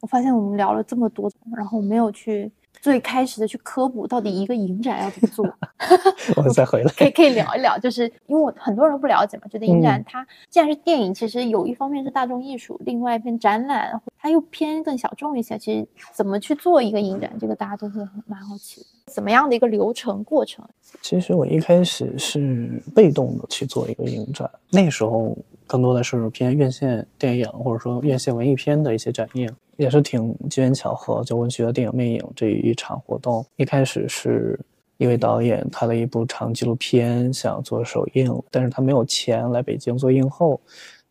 [0.01, 5.45] 我发现我们聊了这么多，然后没有去最开始的去科普到底一个影展要怎么做。
[6.35, 15.57] 我再回来，可以可以聊一聊，就是因为我很多人不了解嘛，觉得影展它既然是电影，其实有一方面是大众艺术，另外一边展览它又偏更小众一些。
[15.57, 18.87] 其实怎么去做一个影展，这个大家都会蛮好奇的。
[19.05, 20.65] 怎么样的一个流程过程？
[21.01, 25.37] 其实我一开始是被动的去做一个影展，那时候
[25.67, 29.47] 更多的是偏院线电影或者说院线文艺片的一些展映。
[29.82, 34.60] 也是挺机缘巧合，就文学电影魅影这一场活动，一开始是
[34.98, 40.62] 一位导演拍了一部长纪录片，想做首映，但是他没有钱来北京做映后，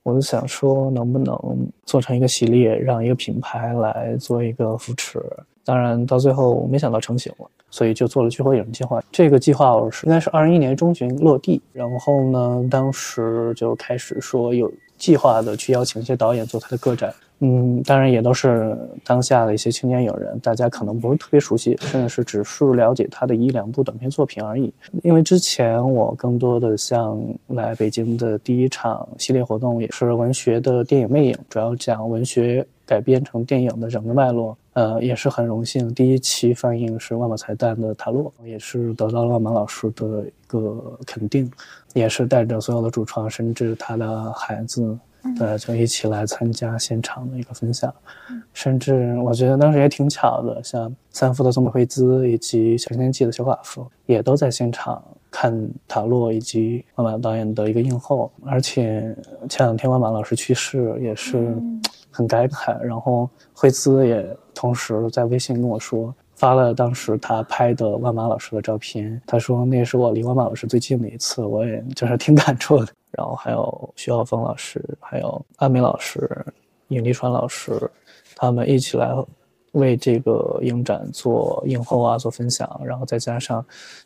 [0.05, 1.37] 我就想说能不能
[1.85, 5.21] 做成一个系列，让一个品牌来做一个扶持。
[5.65, 9.03] 当然到最后没想到成型了，所以就做了聚合影计划。
[9.11, 17.13] 这个计划我是应该是二零一年中旬落地，然后呢，当时就开始说有计划的去邀请一些导演做他的个展。
[17.43, 24.71] 嗯，当然也都是当下的一些青年影人，大家可能不是特别熟悉，甚至是只是了解他的一两部短片作品而已。
[25.03, 34.57] 因为之前我更多的像来北京的第一场系列活动也是文学的电影魅影，主要讲文学改编成电影的整个脉络。
[34.75, 41.51] 呃，也是很荣幸，第一期放映是万宝彩蛋的塔洛，也是得到了万马老师的一个肯定，
[41.93, 44.97] 也是带着所有的主创，甚至他的孩子。
[45.39, 47.93] 对，就一起来参加现场的一个分享，
[48.53, 59.15] 甚至我觉得当时也挺巧的，像三夫的松本惠子以及小天记的小寡妇也都在现场看塔洛以及万马导演的一个映后，而且
[59.49, 61.55] 前两天万马老师去世也是
[62.11, 66.15] 很感慨，然后惠子也同时在微信跟我说。
[66.35, 72.91] 发了当时他拍的万马老师的照片，他说那是我离万马老师最近的一次，我也就是挺感触的。
[73.13, 76.29] 然后还有徐浩峰老师，还有阿美老师、
[76.89, 77.91] 尹立川老师，
[78.37, 79.13] 他们一起来
[79.73, 82.81] 为这个影展做映后啊，做分享。
[82.85, 83.65] 然后再加上，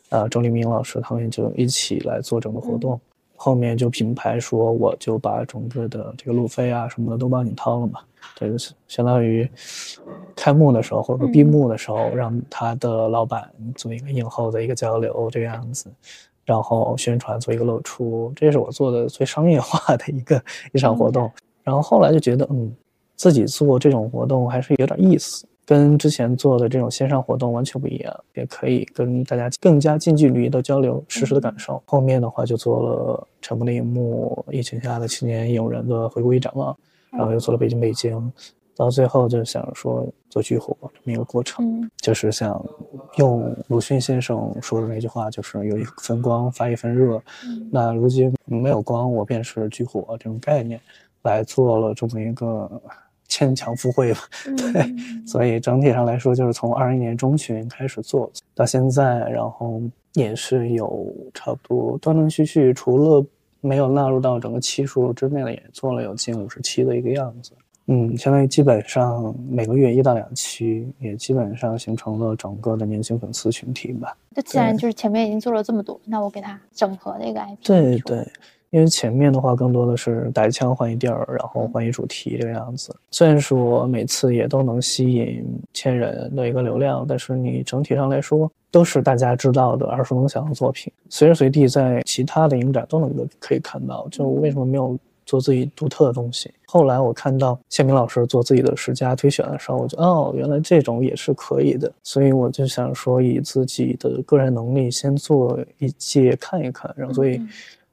[0.09, 2.99] 呃，周立明老师，他们就一起来做整个活动。
[3.37, 7.99] 后面就品牌说，我就把整个的这个路费啊什么的都帮你掏了嘛。
[8.33, 9.47] 这个是相当于
[10.35, 15.91] 开幕的时候或者说闭幕的时候，让他的老板做一个映后的一个交流这个样子，
[16.45, 20.41] 然后宣传做一个露出，这是我做的最商业化的一个
[20.73, 21.29] 一场活动。
[21.63, 22.71] 然后后来就觉得，嗯，
[23.15, 31.81] 自己做这种活动还是有点意思，跟之前做的这种线上活动完全不一样，也可以跟大家更加近距离的交流实时的感受。
[31.87, 36.77] 后面的话就做了《沉默的荧幕》、疫情下的青年影人的回顾与展望，
[37.09, 38.15] 然后又做了《北京北京》，
[38.75, 42.63] 到最后就想说做剧火这么一个过程，嗯就是想
[43.17, 47.21] 用鲁迅先生说的那句话，就是有一分光发一分热。
[47.43, 50.79] 嗯那如今没有光，我便是炬火这种概念，
[51.23, 52.69] 来做了这么一个
[53.27, 54.19] 牵强附会吧。
[54.57, 59.81] 对，嗯所以整体上来说，就是从二一年中旬开始做到现在，然后
[60.13, 63.25] 也是有差不多断断续续，除了
[63.61, 67.51] 没有纳入到整个期数之内的，也做了有近五十期的一个样子。
[67.87, 74.17] 嗯，相当于基本上每个月一到两期，也基本上形成了整个的年轻粉丝群体吧。
[74.31, 77.57] 那既然就是前面已经做了这么多，那我给它整合的一个 IP。
[77.63, 78.27] 对对，
[78.71, 82.95] 因为前面的话更多的是打一枪换一地儿，然后换一主题这个样子。
[83.11, 94.07] 虽然说每次也都能吸引千人的一个流量，但是你整体上来说都是大家知道的耳熟能详的作品，随时随地在其他的影展都能够可以看到。
[94.09, 94.97] 就为什么没有？
[95.27, 96.53] 做自己独特的东西。
[96.75, 101.89] 后来我看到谢明老师做自己的十佳推选的时候，我就哦，原来这种也是可以的。
[102.03, 106.93] 所以我就想说，以自己的个人能力先做一届看一看。
[106.97, 107.41] 然后所以，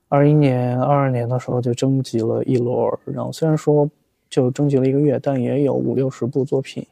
[0.09, 3.89] 二一年、二二年的时候就征集了一轮，然后虽然说
[4.29, 6.85] 就征集了一个月，但也有五六十部作品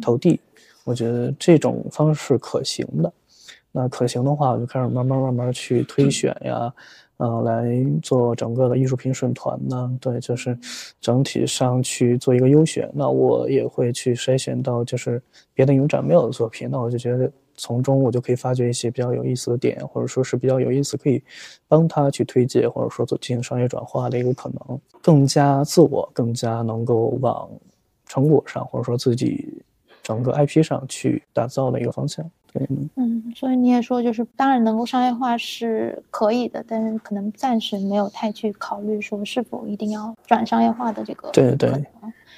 [0.00, 0.38] 投递。
[0.84, 3.12] 我觉得这种方式可行的。
[3.72, 6.72] 那可行的话，我就开始慢慢慢慢去推选呀。
[7.16, 10.58] 呃，来做整个的艺术评审团呢，对，就是
[11.00, 12.90] 整体上去做一个优选。
[12.92, 15.22] 那我也会去筛选到就是
[15.52, 21.22] 别的影展没有的作品，那我就觉得从中我就可以发掘一些比较有意思的点，或者说是比较有意思可以
[21.68, 27.48] 帮他去推介，或者说做进行商业转化的一个可能，更加自我，更加能够往
[28.06, 29.62] 成果上，或者说自己
[30.02, 32.28] 整个 IP 上去打造的一个方向。
[32.54, 41.84] 对，嗯，所以你也说，就是当然能够商业化是可以的，但是可能暂时没有太去考虑说是否一定要转商业化的这个对对。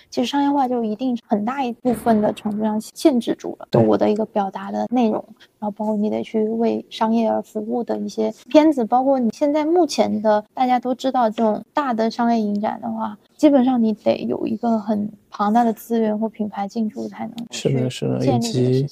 [0.08, 3.84] 其实商业化就一定很大一部分的程度上限制住了对。
[3.84, 5.22] 我的一个表达的内容，
[5.58, 18.86] 然后包括你得去为商业而服务的一些片子，包括你现在目前的大家都知道这种大的商业影展的话，基本上你得有一个很庞大的资源或品牌进驻才能是的，是的，以及。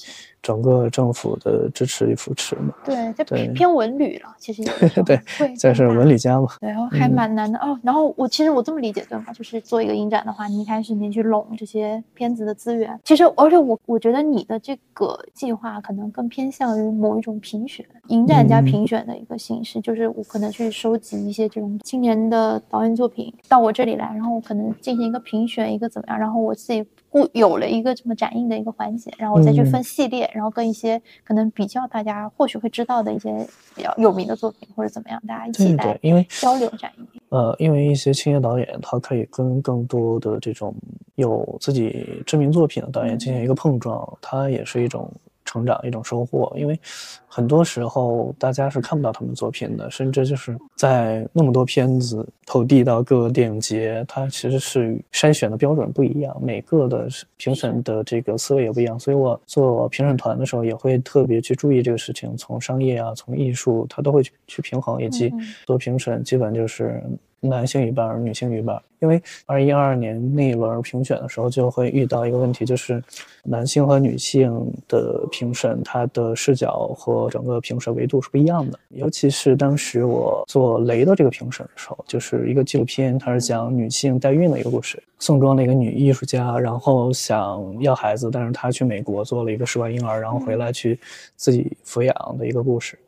[0.45, 2.75] 整个政府的支持与扶持嘛。
[2.85, 4.63] 对，就偏偏文旅了，其实
[5.07, 6.47] 对会这是文旅家嘛。
[6.61, 7.81] 对，然后还嗯蛮难的、哦。
[7.83, 9.33] 然后我其实我这么理解对吗？
[9.33, 18.65] 就是做一个影展的话，你一开始你去拢这些片子的资源，其实而且我我觉得你的这个计划可能更偏向于某一种评选，影展加嗯。
[18.65, 29.67] 评选的一个形式，就是我可能去收集一些这种青年的导演作品到我这里来，然后我可能进行一个评选，一个怎么样，然后我自己固有了一个这么展映的一个环节，然后我再去嗯。
[29.67, 37.07] 分系列，然后跟一些可能比较大家或许会知道的一些比较有名的作品或者怎么样，大家一起对，因为交流展映。
[37.31, 40.73] 呃，因为一些青年导演，他可以跟更多的这种
[41.17, 45.11] 有自己知名作品的导演进行一个碰撞，它也是一种
[45.45, 46.53] 成长，一种收获。
[46.57, 46.79] 因为
[47.27, 58.99] 很多时候大家是看不到他们作品的，甚至就是在那么多片子投递到各个电影节，它其实是筛选的标准不一样，每个的评审的这个思维也不一样。
[58.99, 65.33] 所以我做评审团的时候，也会特别去注意这个事情，从商业啊，从艺术，它都会去去平衡，以及
[65.67, 67.03] 做评审基本就是
[67.49, 68.83] 男性一半儿，女性一半儿。
[69.01, 73.03] 因为二一二二年那一轮评选的时候，就会遇到一个问题，就是
[73.43, 78.79] 男性和女性的评审，他的视角和整个评审维度是不一样的。
[78.89, 85.03] 尤其是当时我做雷的这个评审的时候，就是一个纪录片，它是讲女性代孕的一个故事。
[85.19, 90.99] 宋庄的一个女艺术家，然后想要孩子，但是她去美国做了一个试管婴儿，然后回来去
[91.37, 92.99] 自己抚养的一个故事。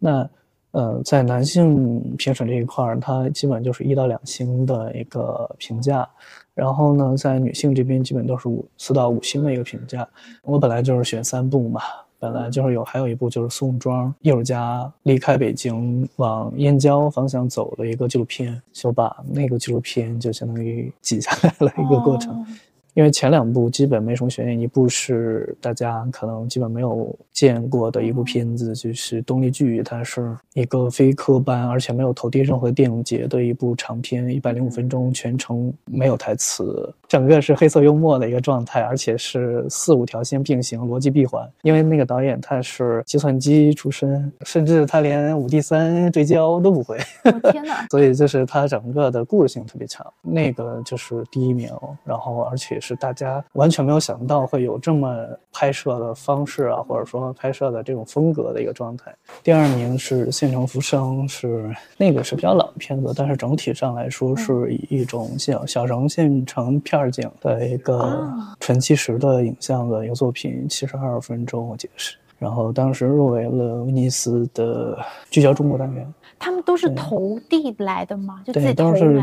[0.00, 0.28] 那
[0.74, 6.04] 呃，在男性评审这一块儿，它基本就是一到两星的一个评价，
[6.52, 10.04] 然后呢，在女性这边基本都是五四到五星的一个评价。
[10.42, 11.80] 我本来就是选三部嘛，
[12.18, 22.34] 本来就是有还有一部就是宋庄艺术家离开北京往燕郊方向走的一个纪录片，就把那个纪录片就相当于挤下来了一个过程。
[22.34, 22.46] 哦
[22.94, 41.44] 因为前两部基本没什么悬念，一部是大家可能基本没有见过的一部片子，就是《动力剧》，它是一个非科班，而且没有投递任何电影节的一部长片，一百零五分钟，全程没有台词，整个是黑色幽默的一个状态，而且是四五条线并行，逻辑闭环。
[41.62, 46.98] 因为那个导演他是计算机出身，甚至他连五 D 三对焦都不会。
[47.24, 47.84] 我天哪！
[47.90, 51.68] 所以就是他整个的故事性特别强，那个就是第一名。
[52.04, 59.10] 然后而且是大家完全没有想到会有这么拍摄的方式啊，或者说拍摄的这种风格的一个状态。
[59.42, 68.30] 第二名是《县城浮生》，是那个是比较老的片子，但是整体上来说是以一种小小城县城片景的一个
[68.60, 72.16] 纯纪实的影像的一个作品，七十二分钟我记得是。
[72.38, 74.98] 然后当时入围了威尼斯的
[75.30, 76.14] 聚焦中国单元。
[76.38, 78.42] 他们都是投递来的吗？
[78.44, 78.74] 就自己。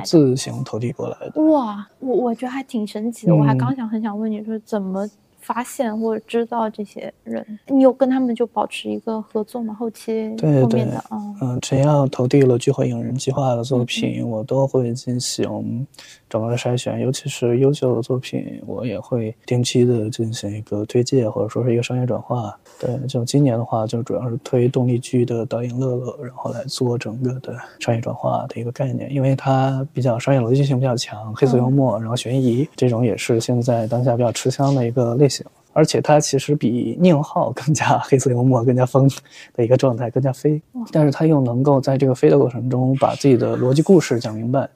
[0.04, 1.42] 自行投递过来的。
[1.44, 3.36] 哇，我我觉得还挺神奇的。
[3.36, 5.08] 我还嗯刚想很想问你说怎么
[5.42, 7.46] 发现或者知道这些人？
[7.68, 9.74] 你有跟他们就保持一个合作吗？
[9.74, 15.86] 后期对对后面的，嗯嗯，只要投递了聚会影人计划的作品，我都会进行
[16.30, 22.58] 整个的筛选，尤其是优秀的作品，我也会定期的进行一个推介，或者说是一个商业转化。
[22.80, 35.41] 对，就今年的话，就主要是推动力剧的导演乐乐，然后来做整个的商业转化的一个概念，因为它比较商业逻辑性比较强，黑色幽默，然后悬疑这种也是现在当下比较吃香的一个类型。
[35.74, 39.10] 而且它其实比宁浩更加黑色幽默、更加疯
[39.54, 40.62] 的一个状态，更加飞。
[40.92, 44.70] 但是他又能够在这个飞的过程中把自己的逻辑故事讲明白。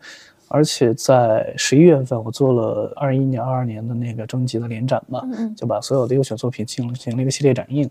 [0.48, 7.90] 而且在十一月份，我做了二一年、二二年的那个征集的联展嘛，嗯嗯就把所有的优秀作品进行了一个系列展映，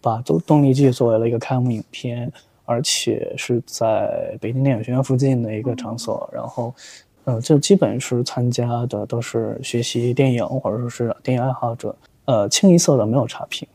[0.00, 2.30] 把动动力剧作为了一个开幕影片，
[2.66, 6.74] 而且是在北京电影学院附近的一个场所，然后。
[7.24, 11.94] 呃，就基本是参加的都是学习电影或者说是电影爱好者，
[12.32, 13.68] 呃，清一色的没有差评，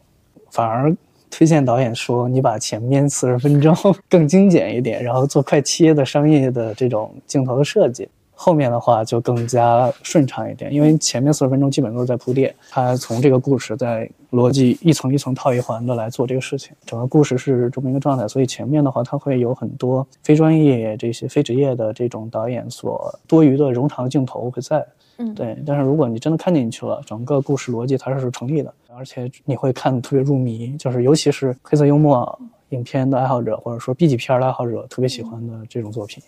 [0.50, 0.92] 反而
[1.30, 3.76] 推荐导演说你把前面四十分钟
[4.10, 8.10] 更精简一点，然后做快切的商业的这种镜头的设计，
[8.40, 24.86] 后面的话就更加顺畅一点，因为前面四十分钟基本都是在铺垫，他从这个故事在逻辑一层一层套一环的来做这个事情，整个故事是这么一个状态，所以前面的话他会有很多非专业这些非职业的这种导演所多余的冗长镜头会在。
[25.20, 36.22] 嗯，对，但是如果你真的看进去了，整个故事逻辑它是成立的，而且你会看得特别入迷，就是尤其是黑色幽默影片的爱好者，或者说 B 级片的爱好者特别喜欢的这种作品。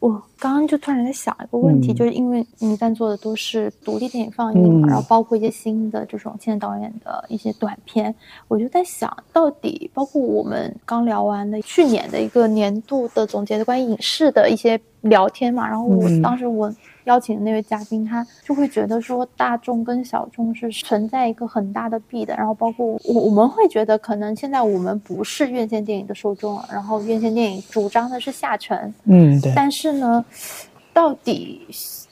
[0.00, 1.94] 我刚刚就突然在想一个问题，嗯。
[1.94, 4.90] 就是因为你在做的都是独立电影放映嘛，嗯。
[4.90, 8.14] 然后包括一些新的这种青年导演的一些短片，
[8.48, 16.20] 我就在想到底包括我们刚聊完的去年的一个年度的总结的关于影视的一些聊天嘛，然后我嗯。
[16.20, 16.70] 当时我
[17.04, 29.52] 邀请的那位嘉宾，他就会觉得说大众跟小众是存在一个很大的弊的，然后包括我我们会觉得可能现在我们不是院线电影的受众了，然后院线电影主张的是下沉，嗯，对。
[29.54, 30.24] 但是呢，
[30.92, 31.60] 到底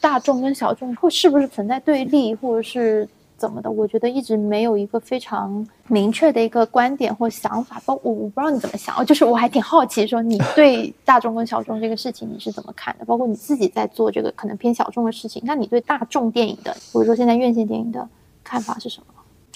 [0.01, 3.09] 大众跟小众会是不是存在对立，或者是
[3.43, 3.69] 怎么的？
[3.69, 7.83] 我觉得一直没有一个非常明确的一个观点或想法。
[7.85, 13.05] 包我我不知道你怎么想，就是我还挺好奇，说你对 大众跟小众这个事情你是怎么看的？
[13.05, 18.09] 包括你自己在做这个可能偏小众的事情，那你对大众电影的，或者说现在院线电影的
[18.45, 19.07] 看法是什么？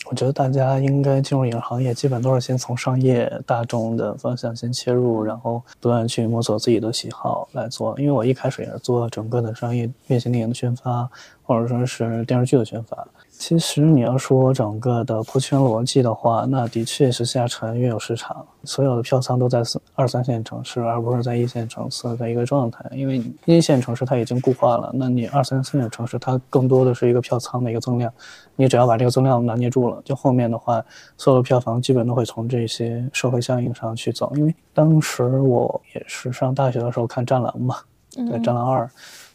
[0.09, 7.99] 我觉得大家应该进入影视行业，基本都是先从商业大众的方向先切入，然后不断去摸索自己的喜好来做。
[7.99, 11.09] 因为我一开始也是做整个的商业院线电影的宣发，
[11.43, 13.07] 或者说是电视剧的宣发。
[13.39, 19.63] 其实你要说整个的破圈逻辑的话，那的确是下沉越有市场，所有的票仓都在
[19.95, 22.85] 二三线城市，而不是在一线城市的一个状态。
[22.93, 28.13] 因为一线城市它已经固化了，那你二三线城市它更多的是一个票仓的一个增量。
[28.57, 30.83] 你只要把这个增量拿捏住了，就后面的话，
[31.19, 34.33] 所有的票房基本都会从这些社会效应上去走。
[34.35, 37.77] 因为当时我也是上大学的时候看《战狼》嘛，
[38.15, 38.85] 对《战狼二》，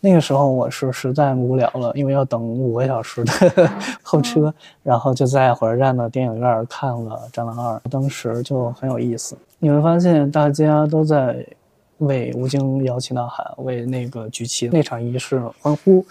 [0.04, 3.32] 那个时候我是实在无聊了，因为要等五个小时的
[4.02, 9.38] 候车，然后就在火车站的电影院看了《战狼二》，当时就很有意思。
[9.60, 11.46] 你会发现大家都在
[12.00, 16.04] 为吴京摇旗呐喊，为那个举旗那场仪式欢呼。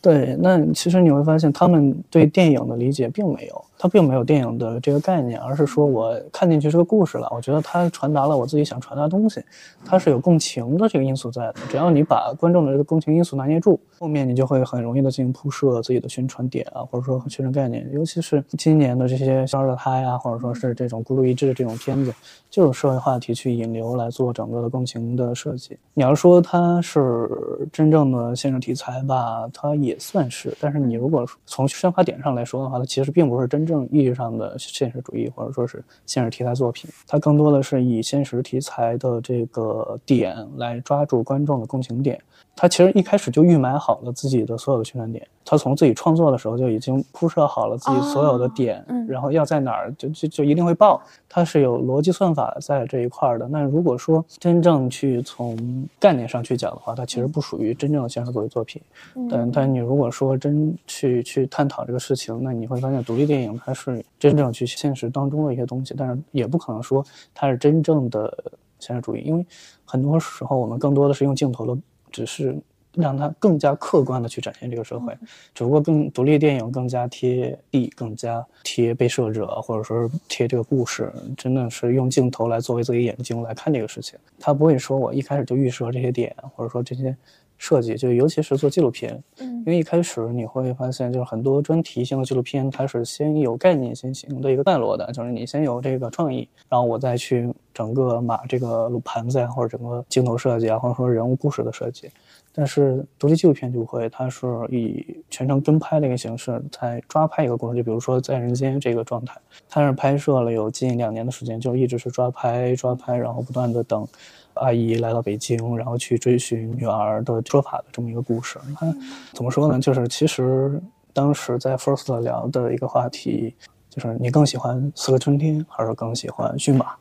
[0.00, 9.42] 对，那其实你会发现，他们对电影的理解并没有，它并没有电影的这个概念，而是说我看进去这个故事了，我觉得它传达了我自己想传达的东西，
[9.84, 11.54] 它是有共情的这个因素在的。
[11.68, 17.90] 只要你把观众的这个共情因素拿捏住，后面你就会很容易的进行铺设自己的宣传点啊，或者说宣传概念。
[17.92, 22.14] 尤其是今年的这些《消失的她》呀，或者说是这种孤注一掷的这种片子，
[22.48, 25.76] 就有社会话题去引流来做整个的共情的设计。
[25.94, 27.28] 你要说它是
[27.72, 42.20] 真正的现实题材吧，它也算是，但是你如果从宣发点上来说的话，它其实并不是真正意义上的现实主义或者说是现实题材作品，它更多的是以现实题材的这个点来抓住观众的共情点。
[42.54, 51.00] 他其实一开始就预埋好了自己的所有的宣传点，他从自己创作的时候就已经铺设好了自己所有的点，哦嗯然后要在哪儿就就就一定会爆，
[51.30, 53.48] 它是有逻辑算法在这一块儿的。
[53.48, 58.82] 那如果说真正去从概念上去讲的话，它其实不属于真正的现实主义作品。
[59.14, 67.04] 嗯但但你如果说真去去探讨这个事情，那你会发现独立电影它是真正去现实当中的一些东西，但是也不可能说
[67.34, 69.46] 它是真正的现实主义，因为
[69.84, 72.56] 很多时候我们更多的是用镜头的，只是
[72.94, 75.16] 让它更加客观的去展现这个社会，
[75.54, 87.16] 只不过更独立电影更加贴地，更加贴被摄者，或者说是贴这个故事，真的是用镜头来作为自己眼睛来看这个事情，他不会说我一开始就预设这些点，或者说这些
[87.62, 89.62] 设计，就尤其是做纪录片，嗯。
[89.64, 102.10] 因为一开始你会发现，就是很多专题性的纪录片，它是先有概念先行的一个段落的，就是你先有这个创意，然后我再去整个码这个录盘子呀，或者整个镜头设计啊，或者说人物故事的设计。
[102.52, 114.06] 但是独立纪录片就不会，它是以全程跟拍的一个形式在抓拍一个过程，就比如说在人间这个状态，它是拍摄了有近两年的时间，就一直是抓拍抓拍，然后不断的等
[114.54, 118.58] 阿姨来到北京，然后去追寻女儿的说法的这么一个故事。
[118.76, 118.86] 它
[119.32, 119.78] 怎么说呢？
[119.80, 120.80] 就是其实
[121.12, 123.54] 当时在 First 聊的一个话题。
[123.94, 126.94] 就是你更喜欢《四个春天》，还是更喜欢驯马？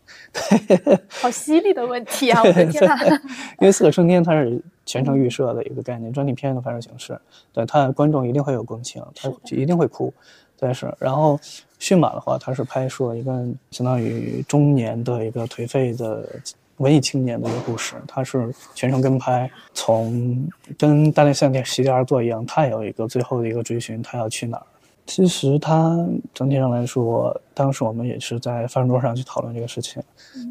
[1.07, 2.41] 好犀利的问题啊！
[2.43, 2.97] 我的天呐，
[3.61, 7.17] 因为《四个春天》它是全程预设的一个概念，专题片的拍摄形式，
[7.53, 10.13] 对它的观众一定会有共情，他一定会哭，
[10.59, 10.93] 但是。
[10.99, 11.39] 然后
[11.79, 13.31] 驯马的话，它是拍摄一个
[13.69, 16.27] 相当于中年的一个颓废的
[16.81, 24.65] 文艺青年的一个故事，他是全程跟拍，从跟《大内向电席地而坐》一样，他也有一个最后的一个追寻，他要去哪儿。
[25.05, 25.97] 其实他
[26.33, 30.01] 整体上来说，当时我们也是在饭桌上去讨论这个事情，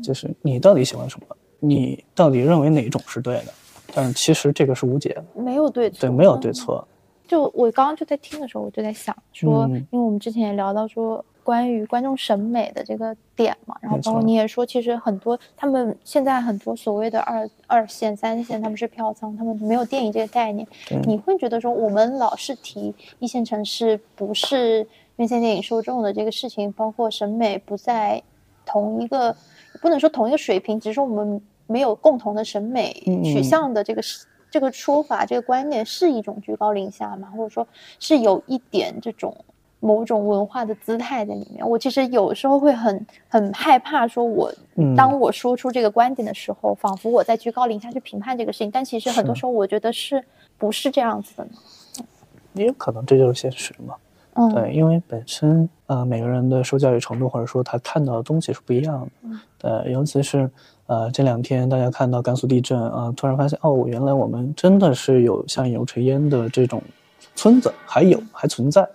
[0.03, 3.53] 就是你到底喜欢什么，你到底认为哪种是对的？
[3.93, 6.53] 但是其实这个是无解的，没有对错，对，没有对。
[6.53, 6.87] 错。
[7.26, 20.64] 就我刚刚就在听的时候，我就在想说，嗯因为我们之前也聊到说关于观众审美的这个点嘛，然后包括你也说，其实很多他们现在很多所谓的二二线、三线，他们是票仓，他们没有电影这个概念。
[21.09, 24.86] 你会觉得说，我们老是提一线城市不是
[25.16, 28.22] 院线电影受众的这个事情，包括审美不在
[28.64, 29.34] 同一个，
[29.82, 32.92] 不能说同一个水平，只是说我们没有共同的审美
[33.24, 37.28] 取嗯向的这个是这个说法，这个观念是一种居高临下吗？
[37.36, 37.66] 或者说
[37.98, 39.36] 是有一点这种
[39.81, 41.68] 某种文化的姿态在里面？
[41.68, 50.22] 我其实有时候会很很害怕，说我嗯当我说出这个观点的时候，仿佛我在居高临下去评判这个事情，但其实很多时候我觉得是
[50.59, 51.51] 不是这样子的呢？
[52.53, 53.95] 也有可能这就是现实嘛。
[54.35, 59.09] 嗯，对，因为本身呃每个人的受教育程度或者说他看到的东西是不一样的。
[59.22, 60.49] 嗯对，尤其是
[60.87, 66.83] 呃这两天大家看到甘肃地震啊、突然发现哦，原来我们真的是有像有炊烟的这种
[67.35, 68.87] 村子，还有还存在。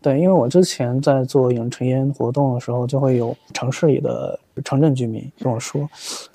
[0.00, 5.88] 对，因为我之前在做影城烟活动的时候，就会有城市里的城镇居民跟我说，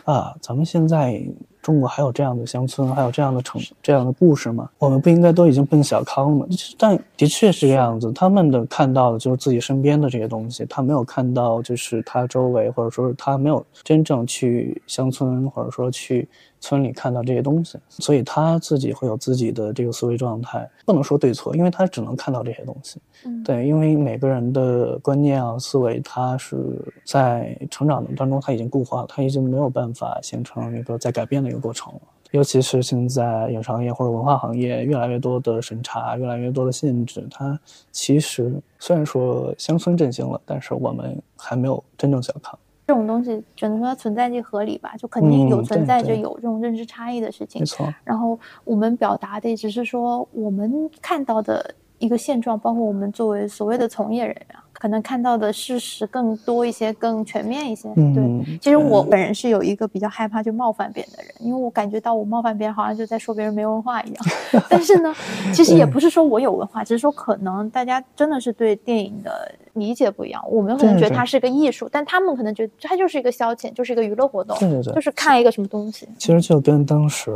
[0.03, 1.24] 啊，咱们现在
[1.62, 4.70] 中国还有这样的乡村，还有这样的城这样的故事吗？
[4.78, 6.47] 我们不应该都已经奔小康了吗？
[6.78, 16.28] 但的确是这样子，他们的看到的就是自己身边的这些东西，他没有看到就是他周围，或者说是他没有真正去乡村，或者说去
[16.62, 23.01] 村里看到这些东西，所以他自己会有自己的这个思维状态，不能说对错，因为他只能看到这些东西。
[23.26, 26.55] 嗯对，因为每个人的观念啊、思维，他是
[27.03, 32.01] 在成长的当中他已经固化了，他已经没有办法形成一个在改变的一个过程了。
[32.32, 37.59] 尤其是现在影视行业或者文化行业越来越多的审查，越来越多的限制，它
[37.91, 42.57] 其实虽然说乡村振兴了，但是我们还没有真正小康。
[42.92, 47.66] 这种东西只能说它存在即合理吧，就肯定有嗯存在着有这种认知差异的事情没。
[47.66, 57.88] 错，然后我们表达的也只是说我们看到的一个现状，包括我们作为所谓的从业人员啊，可能看到的事实更多一些、更全面一些。
[57.93, 64.25] 对，嗯，其实我本人是有一个比较害怕就冒犯别人的人，因为我感觉到我冒犯别人好像就在说别人没文化一样。
[64.67, 65.13] 但是呢，
[65.53, 70.43] 其实也不是说我有文化，只是说可能大家真的是对电影的理解不一样。
[70.49, 76.09] 我们可能觉得它是个艺术，但他们可能觉得它就是一个消遣，就是一个娱乐活动，对对对就是看一个什么东西。
[76.17, 77.32] 其实就跟当时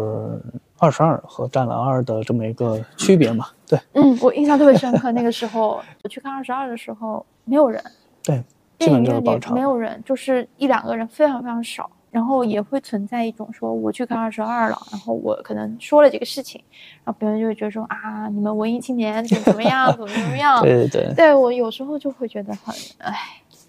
[0.80, 3.46] 二十二和战狼二的这么一个区别嘛。
[3.68, 5.12] 对嗯，我印象特别深刻。
[5.12, 7.82] 那个时候我去看二十二的时候，没有人，
[8.24, 8.44] 对，
[8.78, 9.62] 电影院里没。
[9.62, 11.90] 有人，就是一两个人，非常非常少。
[12.12, 16.64] 然后也会存在一种说我去看二十二了，然后我可能说了这个事情，
[17.04, 20.60] 然后别人就会觉得说啊，你们文艺青年怎么怎么样，怎么怎么样。
[20.64, 23.14] 对对对我有时候就会觉得很，唉，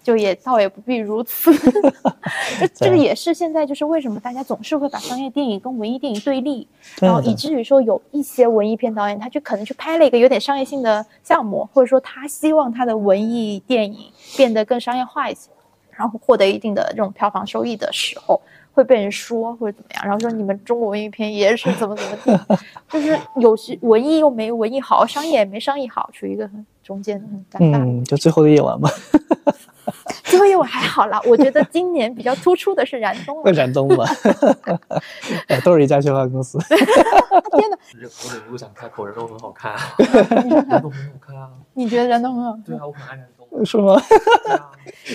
[0.07, 1.51] 就也倒也不必如此。
[2.57, 6.65] 这这个也是现在就是为什么大家总是会把商业电影跟文艺电影对立，
[7.01, 13.99] 然后以至于说有一些文艺片导演他就可能去拍了一个有点商业性的项目，或者说他希望他的文艺电影
[14.37, 15.49] 变得更商业化一些。
[15.89, 18.39] 然后获得一定的这种票房收益的时候，
[18.71, 27.83] 会被人说或者怎么样，然后说你们中国文艺片也是怎么怎么地，就是有些文艺又没文艺好，商业也没商业好，处于一个很中间很尴尬。
[27.83, 28.87] 嗯，就最后的夜晚吧。
[30.23, 33.51] 最后一晚还好啦，我觉得今年比较突出的是燃冬了。
[33.53, 34.05] 燃冬吧，
[35.47, 36.57] 哎，都是一家宣发公司。
[37.57, 37.77] 天哪！
[37.93, 41.49] 我忍不住想开口，燃冬很好看，燃冬很好看啊。
[41.73, 42.63] 你觉得燃冬很好看？
[42.65, 43.65] 对啊，我很爱燃冬。
[43.65, 43.95] 是吗？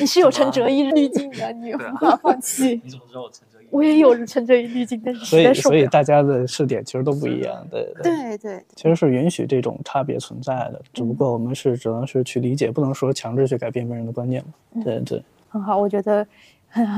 [0.01, 2.81] 你是有陈哲一滤镜的，你无法放弃。
[2.83, 3.47] 你怎么知道我陈？
[3.73, 14.83] 我也有沉醉于滤镜，但是所以所以大家的试点其实都不一样，对对对，其实是允许这种差别存在的，只不过我们是只能是去理解，不能说强制去改变别人的观念嘛。
[14.85, 16.27] 对对，很好，我觉得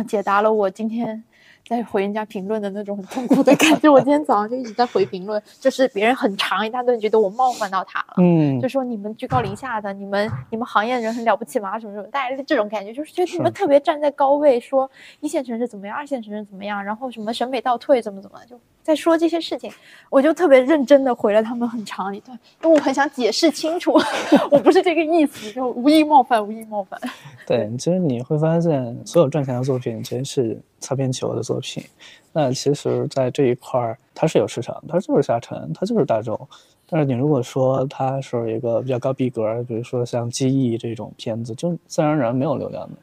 [0.09, 1.22] 解答了我今天。
[1.66, 11.78] 在回人家评论的那种很痛苦的感觉，我今天早上就一直在回评论，就是别人很长一大段，觉得我冒犯到他了，嗯，就说你们居高临下的，你们你们行业人很了不起吗？
[11.78, 14.90] 什么什么，大家这种感觉，就是觉得你们特别站在高位，说
[15.20, 19.68] 一线城市怎么样，二线城市怎么样，然后什么审美倒退，怎么怎么，就在说这些事情，
[20.09, 23.99] 我就特别认真的回了他们很长一段，因为我很想解释清楚，
[24.53, 27.01] 我不是这个意思，就无意冒犯，无意冒犯。
[27.45, 30.61] 对，其实你会发现，所有赚钱的作品其实是。
[30.80, 31.82] 擦边球的作品，
[32.30, 36.39] 那其实，在这一块儿，它是有市场，它就是下沉，它就是大众。
[36.87, 42.97] 但是你如果说它是一个比较高逼格，比如说像《记忆》这种片子，就自然而然没有流量的。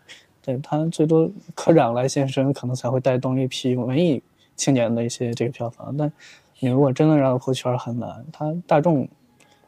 [0.44, 4.22] 对它最多科长来现身，可能才会带动一批文艺
[4.62, 5.96] 青年的一些这个票房。
[5.98, 6.12] 但
[6.60, 8.24] 你如果真的让它破圈，很难。
[8.32, 9.08] 他大众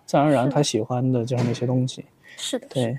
[0.05, 2.05] 自然而然他喜欢的就是那些东西。
[2.37, 2.95] 是的，对。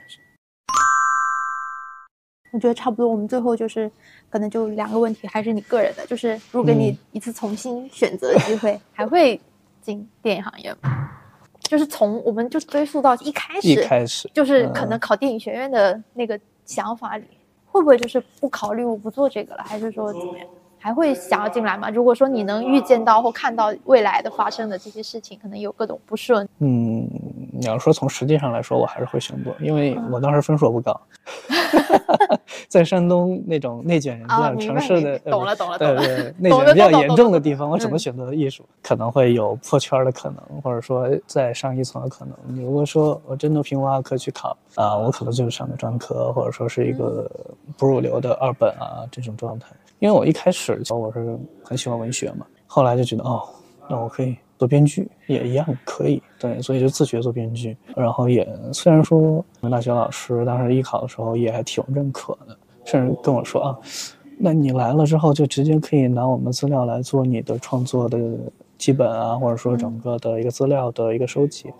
[2.53, 3.90] 我觉得差不多，我们最后就是
[4.28, 9.40] 可能就两个问题，还是你个人的，就是如果给你一次重新选择的机会， 还会
[9.80, 11.11] 进电影行业吗？
[11.61, 17.24] 就是从我们就追溯到一开始，一开始就是可能考电影学院的那个想法里，
[17.66, 20.47] 会不会就是不考虑我不做这个了，还是说怎么样？
[20.85, 21.89] 还会想要进来吗？
[21.89, 26.47] 如果说你能预见到或看到未来的发生的这些事情，可能有各种不顺。
[26.59, 27.09] 嗯，
[27.55, 31.01] 你要说从实际上来说，我还是会选择，因为我当时分数不高。
[32.68, 38.62] 在山东那种内卷比较城市的，懂了 懂了，对对，内卷比较严重的地方，我怎么选择艺术？
[38.82, 42.37] 可能会有破圈的可能，或者说再上一层的可能。
[42.47, 47.30] 你如果说我真的凭文化课去考啊，我可能就是上个专科，或者说是一个
[47.78, 49.68] 不入流的二本啊这种状态。
[50.01, 53.42] 因为我一开始我是很喜欢文学嘛，后来就觉得哦，
[53.88, 56.22] 那我可以做编剧，也一样可以。
[56.38, 57.76] 对，所以就自学做编剧。
[57.97, 63.78] 然后也虽然说我们大学老师当时艺考的时候也还挺认可的，甚至跟我说啊，
[64.38, 68.18] 那你来了之后就直接可以拿我们资料来做你的创作的
[68.76, 71.72] 基本啊，或者说整个的一个资料的一个收集。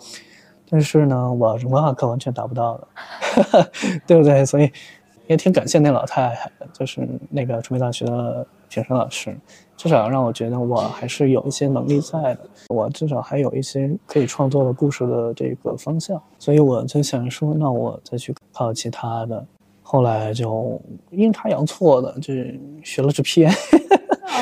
[0.71, 3.71] 但是呢，我文化课完全达不到的，
[4.07, 4.47] 对不对？
[4.47, 4.71] 所以。
[5.27, 9.37] 也挺感谢那老太太，就是那个传媒大学的评审老师，
[9.77, 19.45] 至少让我觉得我还是有一些能力在的，我至少还有一些可以创作的故事的这个方向，所以我就想说，那我再去考其他的。
[19.87, 22.33] 后来就阴差阳错的就
[22.83, 23.53] 学了制片，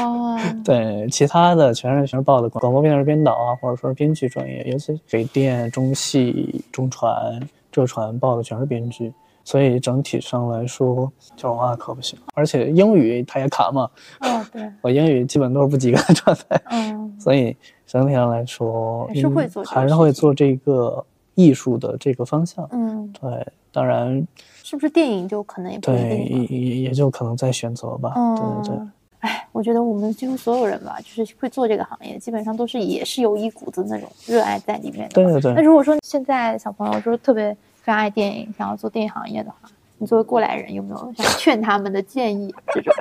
[0.00, 7.38] 哦， 对，其他的全是全是报的广播电视编导啊，或者说是编剧专业，尤其北电、中戏、中传、
[7.72, 9.12] 浙传报的全是编剧。
[9.44, 13.90] 所以整体上来说，就文化可不行，而且英语它也卡嘛。
[14.20, 16.62] 哦，对，我英语基本都是不及格的状态。
[16.70, 22.68] 嗯， 所以整体上来说，还是会做，还是会做这个艺术的这个方向。
[22.70, 24.24] 嗯，对，当然，
[24.62, 28.12] 是不是电影就可能也不对，也也也就可能在选择吧。
[28.14, 28.86] 嗯，对对对。
[29.20, 35.14] 哎，我觉得我们几乎所有人吧，就是会做这个行业，基本上都是也是有一股子那种热爱在里面的。
[35.14, 35.52] 对对对。
[35.54, 37.56] 那如果说现在小朋友就是特别。
[37.82, 39.56] 非常爱电影，想要做电影行业的话，
[39.98, 42.54] 你作为过来人，有没有想劝他们的建议？
[42.72, 42.94] 这种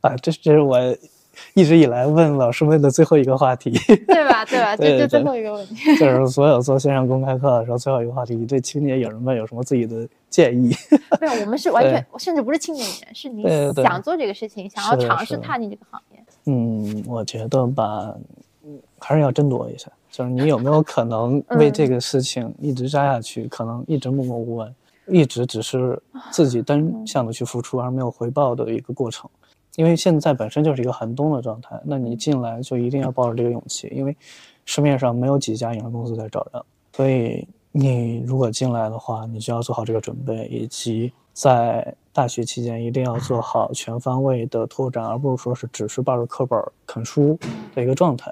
[0.00, 0.78] 啊，这这是我
[1.54, 3.70] 一直以来问老师问的最后一个话题，
[4.06, 4.44] 对吧？
[4.44, 4.74] 对吧？
[4.76, 10.74] 这就最后一个问题，就是所有做线上公开课的时候，最后一个话题，你对青年影人们有什么自己的建议？
[11.20, 13.44] 没有，我们是完全，甚至不是青年是你
[13.76, 16.18] 想做这个事情，想要尝试踏进这个行业。
[16.46, 18.12] 嗯，我觉得吧，
[18.98, 19.90] 还是要争夺一下。
[20.10, 23.48] 就是你有没有可能为这个事情一直扎下去？
[23.48, 24.74] 可能一直默默无闻，
[25.06, 26.00] 一直只是
[26.30, 29.28] 自己单向的去付出而没有回报的一个过程。
[29.76, 34.14] 因为现在本身就是一个寒冬的状态，那你进来就一定要抱着这个勇气，因为
[34.66, 47.38] 市面上没有几家影视公司在找人，所以你如果进来的话，你就要做好这个准备，以及在大学期间一定要做好全方位的拓展，而不是说是只是抱着课本啃书
[47.74, 48.30] 的一个状态，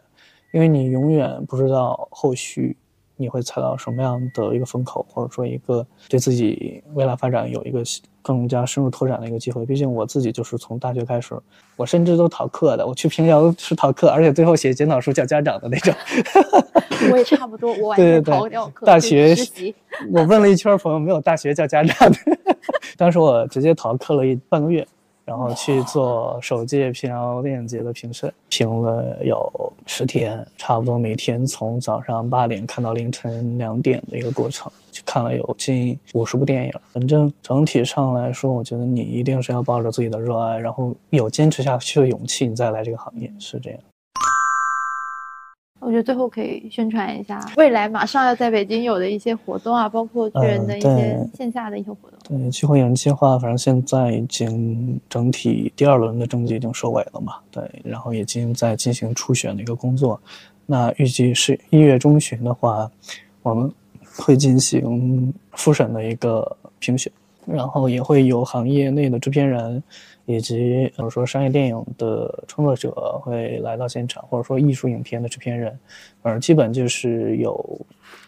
[0.53, 2.76] 因为你永远不知道后续。
[3.16, 7.82] 你会踩到什么样的一个风口，或者说一个对自己未来发展有一个
[8.22, 9.66] 更加深入拓展的一个机会？
[9.66, 11.38] 毕竟我自己就是从大学开始，
[11.76, 12.86] 我甚至都逃课的。
[12.86, 15.94] 我去平遥是逃课，而且最后写检讨书叫家长的那种。
[17.12, 18.86] 我也差不多，我完全逃掉课。
[18.86, 19.36] 大学
[20.11, 22.18] 我问了一圈朋友，没有大学叫家长的。
[22.96, 24.88] 当时我直接逃课了一半个月。
[25.31, 36.72] 然后去做首届平遥电影节的评审，评了有十天，差不多每天从早上八点看到凌晨两点的一个过程，去看了有近五十部电影。
[36.93, 43.78] 反正整体上来说，我觉得你一定是要抱着自己的热爱，然后有坚持下去的勇气，你再来这个行业是这样。
[45.81, 52.39] 我觉得最后可以宣传一下未来马上要在北京有的一些活动啊，包括巨人的一些线下的一些活动。
[52.39, 57.37] 对，聚会影计划，反正现在已经整体第二轮的征集已经收尾了嘛。
[57.51, 60.20] 对，然后已经在进行初选的一个工作。
[60.66, 62.89] 那预计是一月中旬的话，
[63.43, 63.72] 我们
[64.16, 67.11] 会进行复审的一个评选，
[67.53, 69.82] 然后也会有行业内的制片人。
[70.26, 75.76] 以及比如说商业电影的创作者会来到现场，或者说艺术影片的制片人，
[76.22, 77.80] 反正基本就是有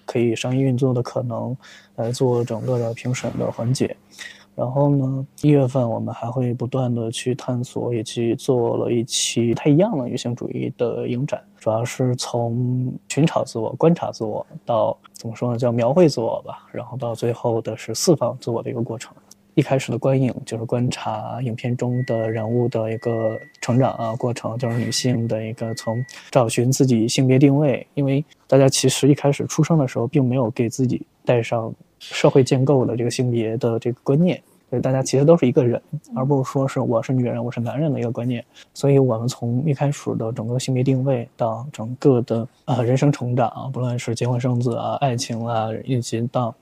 [0.04, 1.56] 可以商业运作的可能
[1.94, 3.94] 来做整个的评审的环节。
[4.56, 19.14] 然后呢，一月份我们还会不断的去探索，以及做了一期太一样的女性主义的影展，主要是从寻找自我、观察自我到怎么说呢，叫描绘自我吧，然后到最后的是释放自我的一个过程。
[19.54, 34.42] 一开始的观影就是观察影片中的人物的一个成长啊过程，就是女性的一个从找寻自己性别定位，因为大家其实一开始出生的时候并没有给自己带上社会建构的这个性别的这个观念，
[34.72, 35.78] 所以大家其实都是一个人，
[36.16, 38.42] 而不是说是我是女人，我是男人的一个观念。
[38.72, 46.54] 所以我们从一开始的整个性别定位到整个的呃人生成长，不论是结婚生子啊、爱情啊，以及到。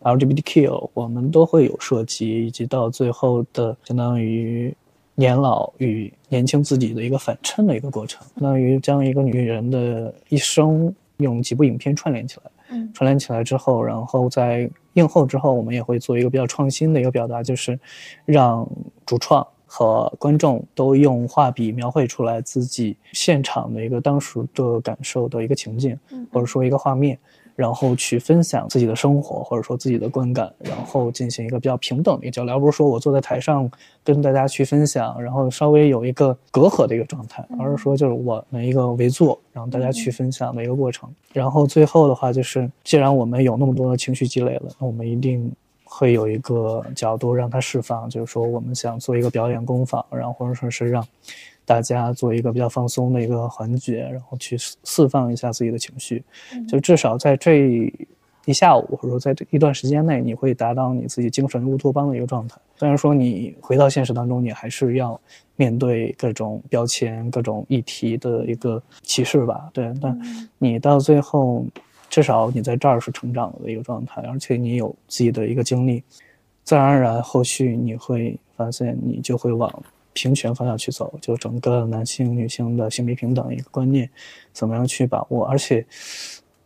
[0.00, 4.72] LGBTQ，我们都会有涉及，以及到最后的相当于
[5.16, 12.50] 年老与年轻自己的一个反衬的一个过程，相当于将一个女人的一生用几部影片串联起来。
[12.70, 17.78] 嗯，串联起来之后，然后在映后之后，我们也会做一个比较创新的一个表达，就是
[18.24, 18.68] 让
[19.06, 25.98] 主创和观众都用画笔描绘出来自己现场的一个当时的感受的一个情境，
[26.32, 27.18] 或者说一个画面。
[27.58, 33.68] 然后去分享自己的生活，或者说自己的观感，然后进行一个比较平等的一个交流，而不是说我坐在台上
[34.04, 41.12] 跟大家去分享，然后稍微有一个隔阂的一个状态，而是说就是我们一个围坐，然后大家去分享的一个过程。
[41.32, 45.52] 然后最后的话就是，既然我们有那么多的情绪积累了，那我们一定
[45.82, 51.04] 会有一个角度让它释放，就是说我们想做一个表演工坊，然后或者说是让。
[51.68, 56.24] 大家做一个比较放松的一个环节，然后去释放一下自己的情绪，
[56.66, 57.92] 就至少在这
[58.46, 62.58] 一下午，或者说在这一段时间内，你会达到你自己精神乌托邦的一个状态。
[62.76, 65.20] 虽然说你回到现实当中，你还是要
[65.56, 69.92] 面对各种标签、各种议题的一个歧视吧，对。
[70.00, 70.18] 但
[70.56, 71.66] 你到最后，
[72.08, 76.02] 至少你在这儿是成长的一个状态，而且你有自己的一个经历，
[76.64, 79.70] 自然而然后续你会发现，你就会往。
[80.20, 84.10] 平权方向去走，就整个男性、女性的性别平等一个观念，
[84.52, 85.44] 怎么样去把握？
[85.44, 85.86] 而且，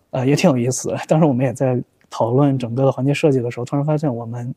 [0.08, 0.96] 呃，也挺有意思。
[1.06, 1.78] 当时我们也在
[2.08, 4.54] 讨论整个的环节设计的时候，突然发现我们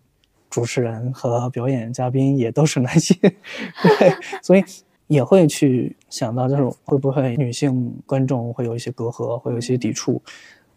[0.49, 4.63] 主持人和表演嘉宾也都是男性， 对，所以
[5.07, 10.21] 也会去想到，就是会不会女性观众会有一些隔阂，会有一些抵触。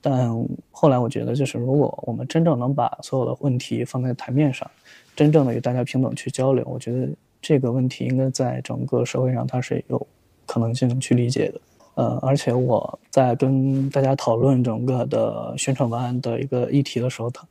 [0.00, 0.28] 但
[0.72, 4.68] 后来我觉得，就是如果我们真正能把所有的问题放在台面上，
[5.14, 7.08] 真正的与大家平等去交流，我觉得。
[7.40, 10.06] 这个问题应该在整个社会上，它是有
[10.46, 11.60] 可能性去理解的。
[11.94, 17.44] 呃，而且我在跟大家讨论整个的宣传文案的一个议题的时候，他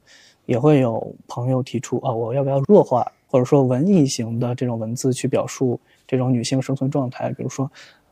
[0.45, 5.77] 也会有朋友提出啊，我要不要弱化或者说文艺型的这种文字去表述
[6.07, 7.33] 这种女性生存状态？
[7.33, 7.69] 比如说，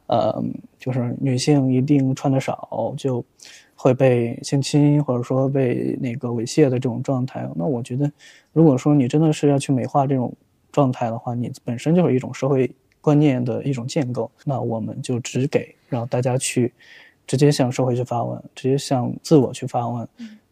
[0.08, 0.44] 呃，
[0.78, 3.24] 就是女性一定穿的少就
[3.74, 7.50] 会被性侵，或者说被那个猥亵的这种状态。
[7.56, 8.12] 那我觉得，
[8.52, 10.34] 如果说你真的是要去美化这种。
[10.76, 12.70] 状态的话，你本身就是一种社会
[13.00, 16.74] 观念的一种建构，那我们就只给让大家去
[17.26, 20.06] 直接向社会去发问，直接向自我去发问，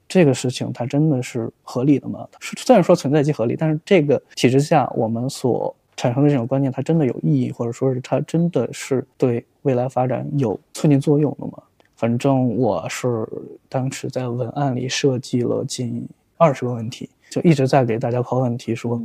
[0.08, 2.26] 这个事情它真的是合理的吗？
[2.40, 11.62] 虽然说存在即合理，但是这个体制下我们所产生的这种观念，它真的有意义，或者说是它真的是对未来发展有促进作用的吗？
[11.98, 13.28] 反正我是
[13.68, 16.08] 当时在文案里设计了近
[16.38, 19.02] 二十个问题，就一直在给大家抛问题，说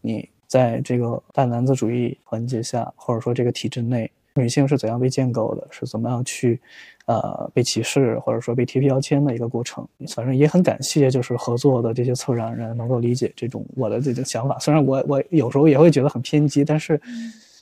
[0.00, 6.60] 你在这个大男子主义环节下，或者说这个体制内，女性是怎样被建构的，是怎么样去，
[7.06, 9.86] 呃，被歧视或者说被贴标签的一个过程。
[10.14, 14.58] 反正也很感谢，就是合作的这些策展人能够理解这种我的这种想法。
[14.58, 17.00] 虽然我我有时候也会觉得很偏激，但是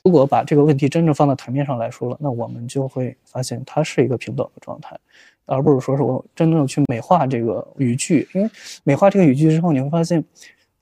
[0.03, 4.95] 如果把这个问题真正放到台面上来说了，那我们就会发现它是一个平等的状态，
[5.45, 8.27] 而不是说是我真正去美化这个语句。
[8.33, 8.49] 因为
[8.83, 10.23] 美化这个语句之后，你会发现，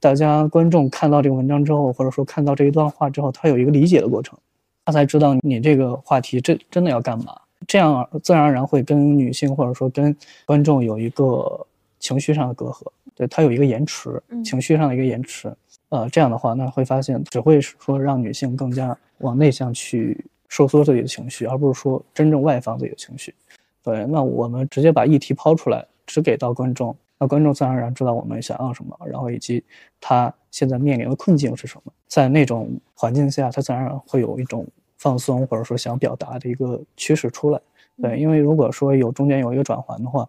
[0.03, 4.37] 大家观众看到这个文章之后，或者说看到这一段话之后，他有一个理解的过程，
[4.83, 7.33] 他才知道你这个话题真真的要干嘛。
[7.65, 11.65] 这样自然而然会跟女性或者说跟观众有一个
[11.99, 12.85] 情绪上的隔阂，
[13.15, 15.49] 对他有一个延迟，情绪上的一个延迟。
[15.87, 23.33] 呃，这样的话，那会发现只会说让女性更加往内向去收缩自己的情绪，而不是说真正外放自己的情绪。
[23.81, 29.63] 对，那我们直接把议题抛出来，只给到观众，那观众自然而然知道我们想要什么，然后以及
[30.01, 31.93] 他现在面临的困境是什么。
[32.07, 37.59] 在那种环境下，他自然而然会有一种放松或者说想表达的一个趋势出来。
[38.01, 40.27] 对，因为如果说有中间有一个转环的话，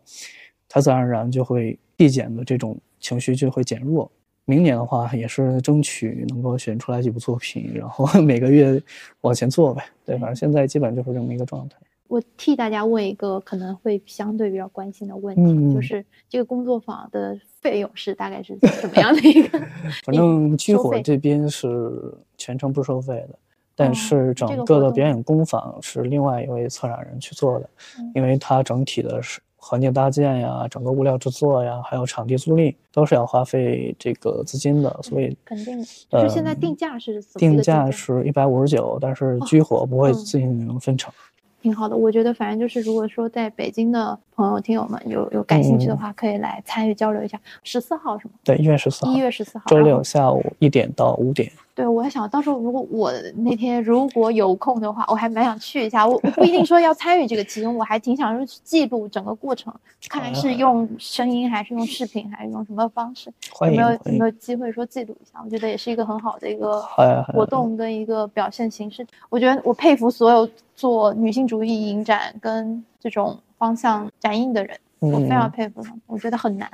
[0.69, 4.11] 他自然而然就会递减的这种情绪就会减弱。
[4.45, 8.81] 明年的话，也是争取能够选出来几部作品，然后 每个月
[9.23, 9.83] 往前做呗。
[10.05, 11.77] 对，反正现在基本就是这么一个状态。
[12.09, 19.59] 我替大家问一个可能会相对比较关心的问题，就是这个工作坊的费用是大概是怎么样的一个？
[20.05, 21.69] 反正居火这边是
[22.37, 23.39] 全程不收费的，
[23.75, 27.69] 但是整个的表演工坊是另外一位策展人去做的，
[28.15, 29.41] 因为它整体的是。
[29.67, 35.83] 环境搭建呀，整个物料制作呀，还有场地租赁，都是要花费这个资金的，所以肯定。
[36.11, 41.11] 就是现在定价是定价是一百五十九，但是居火不会进行分成。
[41.65, 47.41] 挺好的，我觉得反正就是，如果说在北京的朋友、听友们有有感兴趣的话，可以来参与交流一下。
[47.63, 48.35] 十四号是吗？
[48.43, 49.13] 对，一月十四号。
[49.13, 51.51] 一月十四号，周六下午一点到五点。
[51.75, 56.07] 对，我还想到时候如果我那天如果有空的话，我还蛮想去一下。
[56.07, 59.75] 我不一定说要参与这个其中，我还挺想说去记录整个过程，
[60.09, 63.33] 看是用声音还是用视频还是用什么方式，
[63.63, 65.41] 有没有有没有机会说记录一下？
[65.45, 66.81] 我觉得也是一个很好的一个
[67.33, 69.05] 活动跟一个表现形式。
[69.29, 70.49] 我觉得我佩服所有。
[70.77, 76.01] 做女性主义影展跟这种方向展映的人，我非常佩服他们。
[76.07, 76.67] 我觉得很难，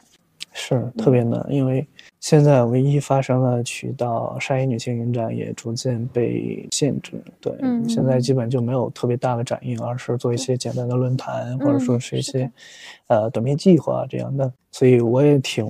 [0.53, 1.85] 是特别难，因为
[2.21, 7.21] 现在唯一发生的渠道——沙伊女性影展也逐渐被限制。
[7.41, 7.53] 对，
[7.89, 12.49] 现在基本就没有特别大的展映，而是做一些简单的论坛，或者说是一些
[13.09, 14.53] 呃短片计划这样的。
[14.71, 15.69] 所以我也挺。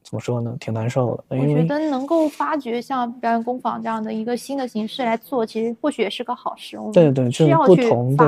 [0.00, 0.56] 怎么说呢？
[0.58, 1.36] 挺难受的。
[1.36, 6.78] 我觉得能够发掘像表演工坊这样的一个新的形式来做，其实或许也是个好事。
[6.94, 8.24] 对对，就是不同的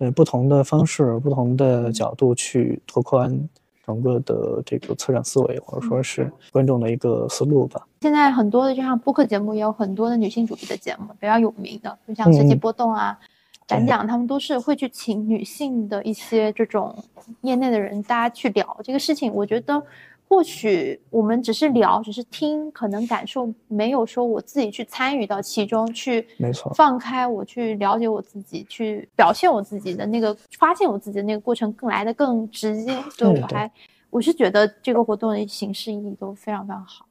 [0.00, 3.38] 对不同的方式、不同的角度去拓宽
[3.86, 7.86] 整个的这个策展思维，或者说是观众的一个思路吧。
[8.00, 13.18] 现在很多的就像播客节目，也有很多的女性主义的节目比较有名的，就像世纪波动啊、
[13.66, 16.96] 展讲，他们都是会去请女性的一些这种
[17.42, 19.30] 业内的人，大家去聊这个事情。
[19.34, 19.82] 我觉得。
[20.30, 32.96] 或许我们只是聊，只是听，可能感受没有说我自己去参与到其中去，没错，放开我去了解我自己，去表现我自己的那个发现我自己的那个过程更来的更直接。
[33.18, 33.68] 对我还，
[34.08, 37.04] 我是觉得这个活动的形式意义都非常非常好。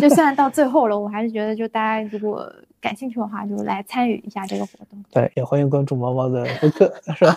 [0.00, 2.50] 就虽然到最后了，我还是觉得就大家如果。
[2.84, 5.02] 感兴趣的话，就来参与一下这个活动。
[5.10, 7.34] 对，也欢迎关注毛毛的播客， 是吧？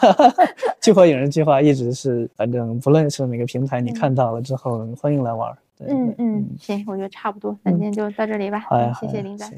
[0.81, 5.57] 聚火影人计划一直是，反正不论是哪个平台，你看到了之后，欢迎来玩。
[5.79, 8.59] 嗯嗯，行，我觉得差不多，那今天就到这里吧。
[8.67, 9.49] 好呀，谢谢林仔。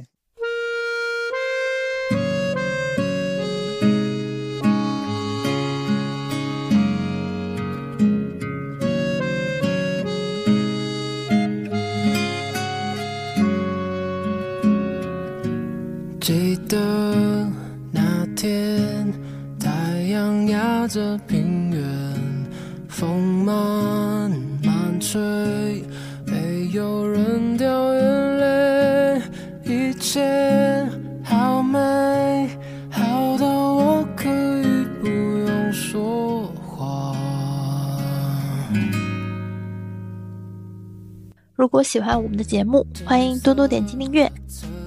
[41.89, 44.31] 喜欢我们的节目，欢迎多多点击订阅，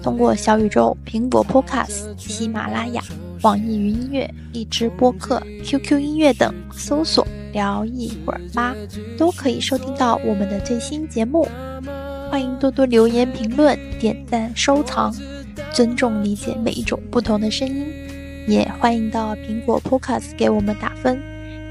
[0.04, 3.02] 通过小宇宙、苹果 Podcast、喜马拉雅。
[3.40, 8.72] 网易云音乐、荔枝播客、QQ 音乐等搜索“聊一会儿吧”，
[9.18, 11.44] 都可以收听到我们的最新节目。
[12.30, 15.12] 欢迎多多留言评论、点赞、收藏。
[15.72, 17.84] 尊重理解每一种不同的声音，
[18.46, 21.20] 也欢迎到苹果 Podcast 给我们打分，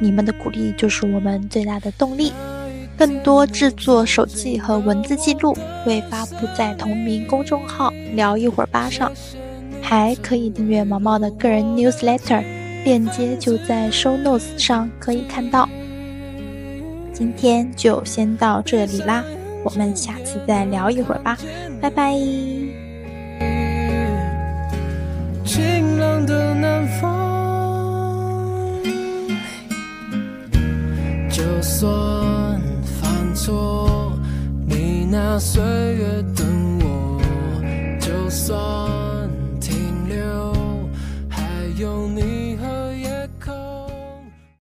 [0.02, 2.34] 你们的鼓励就是我们最大的动力。
[3.02, 9.12] 更多制作手记和文字记录会发布在同名公众号“聊一会儿吧”上，
[9.82, 12.44] 还可以订阅毛毛的个人 newsletter，
[12.84, 15.68] 链接就在 show notes 上可以看到。
[17.12, 19.24] 今天就先到这里啦，
[19.64, 21.36] 我们下次再聊一会儿吧，
[21.82, 22.14] 拜拜。
[25.44, 27.10] 晴朗的南方，
[31.32, 32.51] 就算
[33.34, 34.12] 错，
[34.68, 37.22] 你拿岁月等我；
[38.00, 39.30] 就算
[39.60, 40.54] 停留，
[41.30, 42.41] 还有你。